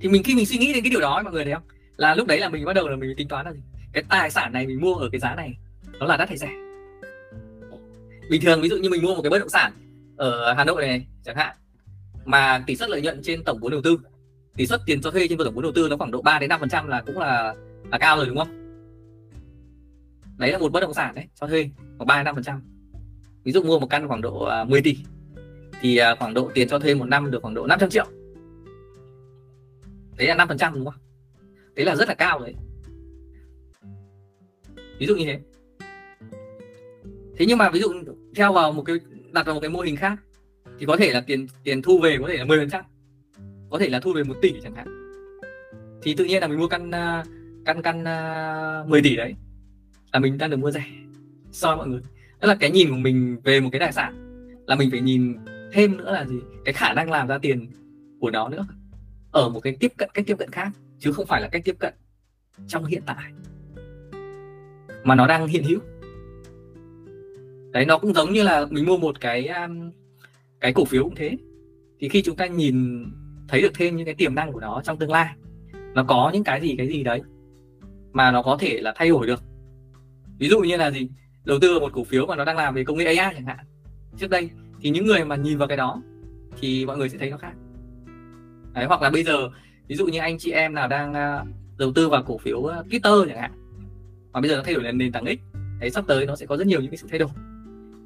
Thì 0.00 0.08
mình 0.08 0.22
khi 0.22 0.34
mình 0.34 0.46
suy 0.46 0.58
nghĩ 0.58 0.72
đến 0.72 0.82
cái 0.82 0.90
điều 0.90 1.00
đó 1.00 1.22
mọi 1.22 1.32
người 1.32 1.44
thấy 1.44 1.54
không? 1.54 1.62
Là 1.96 2.14
lúc 2.14 2.26
đấy 2.26 2.40
là 2.40 2.48
mình 2.48 2.64
bắt 2.64 2.72
đầu 2.72 2.88
là 2.88 2.96
mình 2.96 3.14
tính 3.16 3.28
toán 3.28 3.46
là 3.46 3.52
gì? 3.52 3.60
Cái 3.92 4.04
tài 4.08 4.30
sản 4.30 4.52
này 4.52 4.66
mình 4.66 4.80
mua 4.80 4.94
ở 4.94 5.08
cái 5.12 5.18
giá 5.18 5.34
này 5.34 5.54
nó 5.98 6.06
là 6.06 6.16
đắt 6.16 6.28
hay 6.28 6.38
rẻ? 6.38 6.50
Bình 8.30 8.42
thường 8.42 8.62
ví 8.62 8.68
dụ 8.68 8.76
như 8.76 8.90
mình 8.90 9.02
mua 9.02 9.14
một 9.14 9.22
cái 9.22 9.30
bất 9.30 9.38
động 9.38 9.48
sản 9.48 9.72
ở 10.16 10.52
Hà 10.52 10.64
Nội 10.64 10.86
này 10.86 11.06
chẳng 11.24 11.36
hạn 11.36 11.56
mà 12.24 12.64
tỷ 12.66 12.76
suất 12.76 12.90
lợi 12.90 13.02
nhuận 13.02 13.22
trên 13.22 13.44
tổng 13.44 13.58
vốn 13.60 13.70
đầu 13.70 13.82
tư 13.82 13.98
tỷ 14.56 14.66
suất 14.66 14.80
tiền 14.86 15.00
cho 15.00 15.10
thuê 15.10 15.28
trên 15.28 15.38
cơ 15.38 15.44
sở 15.44 15.50
vốn 15.50 15.62
đầu 15.62 15.72
tư 15.72 15.88
nó 15.88 15.96
khoảng 15.96 16.10
độ 16.10 16.22
3 16.22 16.38
đến 16.38 16.48
5 16.48 16.60
phần 16.60 16.68
trăm 16.68 16.88
là 16.88 17.02
cũng 17.06 17.18
là 17.18 17.54
là 17.90 17.98
cao 17.98 18.16
rồi, 18.16 18.26
đúng 18.26 18.38
không? 18.38 18.48
Đấy 20.36 20.52
là 20.52 20.58
một 20.58 20.72
bất 20.72 20.80
động 20.80 20.94
sản 20.94 21.14
đấy, 21.14 21.24
cho 21.34 21.46
thuê, 21.46 21.70
khoảng 21.98 22.06
3 22.06 22.16
đến 22.16 22.24
5 22.24 22.34
phần 22.34 22.44
trăm. 22.44 22.62
Ví 23.44 23.52
dụ 23.52 23.62
mua 23.62 23.78
một 23.78 23.86
căn 23.90 24.08
khoảng 24.08 24.20
độ 24.20 24.44
à, 24.44 24.64
10 24.64 24.82
tỷ, 24.82 24.96
thì 25.80 25.96
à, 25.96 26.14
khoảng 26.14 26.34
độ 26.34 26.50
tiền 26.54 26.68
cho 26.68 26.78
thuê 26.78 26.94
một 26.94 27.04
năm 27.04 27.30
được 27.30 27.42
khoảng 27.42 27.54
độ 27.54 27.66
500 27.66 27.90
triệu. 27.90 28.06
Đấy 30.16 30.28
là 30.28 30.34
5 30.34 30.48
phần 30.48 30.58
trăm, 30.58 30.74
đúng 30.74 30.84
không? 30.84 31.00
Đấy 31.74 31.86
là 31.86 31.96
rất 31.96 32.08
là 32.08 32.14
cao 32.14 32.40
đấy. 32.40 32.54
Ví 34.98 35.06
dụ 35.06 35.16
như 35.16 35.24
thế. 35.24 35.40
Thế 37.36 37.46
nhưng 37.48 37.58
mà 37.58 37.70
ví 37.70 37.80
dụ 37.80 37.92
theo 38.34 38.52
vào 38.52 38.72
một 38.72 38.82
cái, 38.82 38.96
đặt 39.32 39.46
vào 39.46 39.54
một 39.54 39.60
cái 39.60 39.70
mô 39.70 39.80
hình 39.80 39.96
khác, 39.96 40.18
thì 40.78 40.86
có 40.86 40.96
thể 40.96 41.12
là 41.12 41.20
tiền 41.20 41.46
tiền 41.64 41.82
thu 41.82 41.98
về 41.98 42.16
có 42.20 42.28
thể 42.28 42.36
là 42.36 42.44
10 42.44 42.58
phần 42.58 42.70
trăm 42.70 42.84
có 43.74 43.78
thể 43.78 43.88
là 43.88 44.00
thu 44.00 44.12
về 44.12 44.22
một 44.22 44.34
tỷ 44.42 44.60
chẳng 44.62 44.74
hạn. 44.74 44.86
Thì 46.02 46.14
tự 46.14 46.24
nhiên 46.24 46.40
là 46.40 46.48
mình 46.48 46.58
mua 46.58 46.68
căn 46.68 46.90
à, 46.90 47.24
căn 47.64 47.82
căn 47.82 48.04
à, 48.04 48.84
10 48.86 49.02
tỷ 49.02 49.16
đấy, 49.16 49.34
là 50.12 50.18
mình 50.18 50.38
đang 50.38 50.50
được 50.50 50.56
mua 50.56 50.70
rẻ, 50.70 50.84
so 51.52 51.68
với 51.68 51.76
mọi 51.76 51.88
người. 51.88 52.00
Đó 52.40 52.48
là 52.48 52.54
cái 52.54 52.70
nhìn 52.70 52.90
của 52.90 52.96
mình 52.96 53.38
về 53.44 53.60
một 53.60 53.68
cái 53.72 53.80
tài 53.80 53.92
sản 53.92 54.14
là 54.66 54.76
mình 54.76 54.90
phải 54.90 55.00
nhìn 55.00 55.36
thêm 55.72 55.96
nữa 55.96 56.12
là 56.12 56.24
gì? 56.24 56.36
Cái 56.64 56.74
khả 56.74 56.92
năng 56.92 57.10
làm 57.10 57.28
ra 57.28 57.38
tiền 57.38 57.66
của 58.20 58.30
nó 58.30 58.48
nữa, 58.48 58.66
ở 59.30 59.48
một 59.48 59.60
cái 59.60 59.76
tiếp 59.80 59.92
cận, 59.96 60.08
cách 60.14 60.24
tiếp 60.26 60.38
cận 60.38 60.50
khác, 60.50 60.68
chứ 60.98 61.12
không 61.12 61.26
phải 61.26 61.40
là 61.40 61.48
cách 61.48 61.62
tiếp 61.64 61.76
cận 61.78 61.94
trong 62.66 62.84
hiện 62.84 63.02
tại. 63.06 63.32
Mà 65.04 65.14
nó 65.14 65.26
đang 65.26 65.46
hiện 65.46 65.64
hữu. 65.64 65.80
Đấy, 67.72 67.84
nó 67.84 67.98
cũng 67.98 68.14
giống 68.14 68.32
như 68.32 68.42
là 68.42 68.66
mình 68.70 68.86
mua 68.86 68.96
một 68.96 69.20
cái 69.20 69.46
à, 69.46 69.68
cái 70.60 70.72
cổ 70.72 70.84
phiếu 70.84 71.04
cũng 71.04 71.14
thế. 71.14 71.36
Thì 72.00 72.08
khi 72.08 72.22
chúng 72.22 72.36
ta 72.36 72.46
nhìn 72.46 73.06
thấy 73.48 73.62
được 73.62 73.72
thêm 73.74 73.96
những 73.96 74.06
cái 74.06 74.14
tiềm 74.14 74.34
năng 74.34 74.52
của 74.52 74.60
nó 74.60 74.80
trong 74.84 74.98
tương 74.98 75.10
lai. 75.10 75.34
Nó 75.94 76.04
có 76.08 76.30
những 76.34 76.44
cái 76.44 76.60
gì 76.60 76.74
cái 76.78 76.88
gì 76.88 77.02
đấy 77.02 77.22
mà 78.12 78.30
nó 78.30 78.42
có 78.42 78.56
thể 78.60 78.80
là 78.80 78.92
thay 78.96 79.08
đổi 79.08 79.26
được. 79.26 79.42
Ví 80.38 80.48
dụ 80.48 80.60
như 80.60 80.76
là 80.76 80.90
gì? 80.90 81.08
Đầu 81.44 81.58
tư 81.60 81.70
vào 81.70 81.80
một 81.80 81.92
cổ 81.92 82.04
phiếu 82.04 82.26
mà 82.26 82.36
nó 82.36 82.44
đang 82.44 82.56
làm 82.56 82.74
về 82.74 82.84
công 82.84 82.96
nghệ 82.96 83.04
AI 83.04 83.34
chẳng 83.34 83.46
hạn. 83.46 83.58
Trước 84.16 84.30
đây 84.30 84.50
thì 84.80 84.90
những 84.90 85.06
người 85.06 85.24
mà 85.24 85.36
nhìn 85.36 85.58
vào 85.58 85.68
cái 85.68 85.76
đó 85.76 86.02
thì 86.60 86.86
mọi 86.86 86.98
người 86.98 87.08
sẽ 87.08 87.18
thấy 87.18 87.30
nó 87.30 87.36
khác. 87.36 87.52
Đấy, 88.72 88.84
hoặc 88.84 89.02
là 89.02 89.10
bây 89.10 89.24
giờ 89.24 89.48
ví 89.88 89.96
dụ 89.96 90.06
như 90.06 90.18
anh 90.18 90.38
chị 90.38 90.50
em 90.50 90.74
nào 90.74 90.88
đang 90.88 91.14
à, 91.14 91.44
đầu 91.78 91.92
tư 91.94 92.08
vào 92.08 92.22
cổ 92.22 92.38
phiếu 92.38 92.64
à, 92.64 92.82
Twitter 92.90 93.26
chẳng 93.28 93.38
hạn 93.38 93.50
mà 94.32 94.40
bây 94.40 94.50
giờ 94.50 94.56
nó 94.56 94.62
thay 94.62 94.74
đổi 94.74 94.84
lên 94.84 94.98
nền 94.98 95.12
tảng 95.12 95.24
X 95.24 95.54
đấy 95.80 95.90
sắp 95.90 96.04
tới 96.08 96.26
nó 96.26 96.36
sẽ 96.36 96.46
có 96.46 96.56
rất 96.56 96.66
nhiều 96.66 96.80
những 96.80 96.90
cái 96.90 96.98
sự 96.98 97.06
thay 97.10 97.18
đổi. 97.18 97.28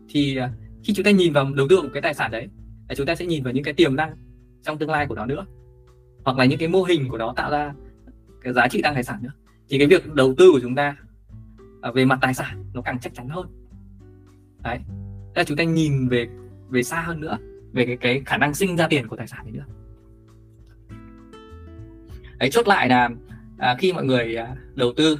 Thì 0.09 0.37
à, 0.37 0.51
khi 0.85 0.95
chúng 0.95 1.05
ta 1.05 1.11
nhìn 1.11 1.33
vào 1.33 1.53
đầu 1.55 1.67
tư 1.71 1.83
một 1.83 1.89
cái 1.93 2.03
tài 2.03 2.15
sản 2.15 2.31
đấy 2.31 2.49
là 2.89 2.95
chúng 2.95 3.07
ta 3.07 3.15
sẽ 3.15 3.27
nhìn 3.27 3.45
vào 3.45 3.53
những 3.53 3.65
cái 3.65 3.75
tiềm 3.75 3.97
năng 3.97 4.17
trong 4.63 4.79
tương 4.79 4.91
lai 4.91 5.07
của 5.07 5.15
nó 5.15 5.27
nữa. 5.27 5.47
Hoặc 6.25 6.39
là 6.39 6.45
những 6.45 6.59
cái 6.59 6.69
mô 6.69 6.83
hình 6.83 7.09
của 7.09 7.19
nó 7.19 7.33
tạo 7.37 7.51
ra 7.51 7.75
cái 8.43 8.53
giá 8.53 8.69
trị 8.69 8.83
tăng 8.83 8.95
tài 8.95 9.05
sản 9.05 9.19
nữa. 9.23 9.33
Thì 9.69 9.79
cái 9.79 9.87
việc 9.87 10.15
đầu 10.15 10.35
tư 10.39 10.51
của 10.53 10.61
chúng 10.61 10.75
ta 10.75 10.97
à, 11.83 11.91
về 11.91 12.05
mặt 12.05 12.19
tài 12.23 12.35
sản 12.35 12.65
nó 12.75 12.83
càng 12.83 12.99
chắc 12.99 13.15
chắn 13.15 13.29
hơn. 13.29 13.47
Đấy. 14.63 14.79
Là 15.35 15.45
chúng 15.45 15.57
ta 15.57 15.65
nhìn 15.65 16.09
về 16.09 16.29
về 16.69 16.83
xa 16.83 17.01
hơn 17.01 17.21
nữa 17.21 17.39
về 17.73 17.87
cái 17.87 17.97
cái 17.97 18.23
khả 18.27 18.37
năng 18.37 18.55
sinh 18.55 18.77
ra 18.77 18.87
tiền 18.89 19.09
của 19.09 19.17
tài 19.17 19.27
sản 19.27 19.45
này 19.45 19.53
nữa. 19.53 19.65
Đấy 22.39 22.51
chốt 22.51 22.69
lại 22.69 22.89
là 22.89 23.11
à, 23.59 23.77
khi 23.79 23.93
mọi 23.93 24.05
người 24.05 24.37
à, 24.37 24.57
đầu 24.75 24.93
tư 24.97 25.19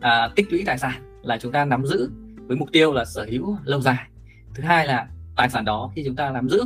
à, 0.00 0.28
tích 0.36 0.52
lũy 0.52 0.62
tài 0.66 0.78
sản 0.78 1.20
là 1.22 1.38
chúng 1.38 1.52
ta 1.52 1.64
nắm 1.64 1.86
giữ 1.86 2.10
với 2.46 2.56
mục 2.56 2.68
tiêu 2.72 2.92
là 2.92 3.04
sở 3.04 3.26
hữu 3.30 3.56
lâu 3.64 3.80
dài. 3.80 4.08
Thứ 4.54 4.62
hai 4.62 4.86
là 4.86 5.08
tài 5.36 5.50
sản 5.50 5.64
đó 5.64 5.92
khi 5.94 6.02
chúng 6.06 6.16
ta 6.16 6.30
nắm 6.30 6.48
giữ 6.48 6.62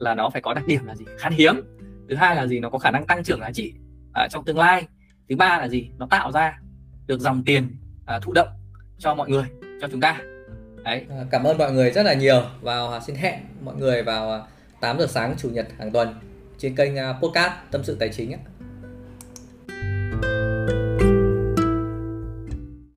là 0.00 0.14
nó 0.14 0.30
phải 0.30 0.42
có 0.42 0.54
đặc 0.54 0.66
điểm 0.66 0.86
là 0.86 0.94
gì? 0.94 1.04
Khan 1.18 1.32
hiếm. 1.32 1.60
Thứ 2.08 2.14
hai 2.16 2.36
là 2.36 2.46
gì? 2.46 2.60
Nó 2.60 2.70
có 2.70 2.78
khả 2.78 2.90
năng 2.90 3.06
tăng 3.06 3.24
trưởng 3.24 3.40
giá 3.40 3.50
trị 3.52 3.74
à, 4.14 4.28
trong 4.30 4.44
tương 4.44 4.58
lai. 4.58 4.86
Thứ 5.28 5.36
ba 5.36 5.58
là 5.58 5.68
gì? 5.68 5.90
Nó 5.98 6.06
tạo 6.10 6.32
ra 6.32 6.58
được 7.06 7.20
dòng 7.20 7.42
tiền 7.44 7.76
à, 8.06 8.18
thụ 8.22 8.32
động 8.32 8.48
cho 8.98 9.14
mọi 9.14 9.30
người 9.30 9.44
cho 9.80 9.88
chúng 9.88 10.00
ta. 10.00 10.20
Đấy. 10.84 11.06
À, 11.10 11.24
cảm 11.30 11.44
ơn 11.44 11.58
mọi 11.58 11.72
người 11.72 11.90
rất 11.90 12.02
là 12.02 12.14
nhiều. 12.14 12.42
Và 12.60 12.90
à, 12.92 13.00
xin 13.00 13.16
hẹn 13.16 13.38
mọi 13.60 13.76
người 13.76 14.02
vào 14.02 14.32
à, 14.32 14.40
8 14.80 14.98
giờ 14.98 15.06
sáng 15.06 15.34
chủ 15.38 15.50
nhật 15.50 15.68
hàng 15.78 15.90
tuần 15.90 16.14
trên 16.58 16.76
kênh 16.76 16.92
podcast 17.22 17.52
tâm 17.70 17.84
sự 17.84 17.96
tài 18.00 18.08
chính 18.08 18.32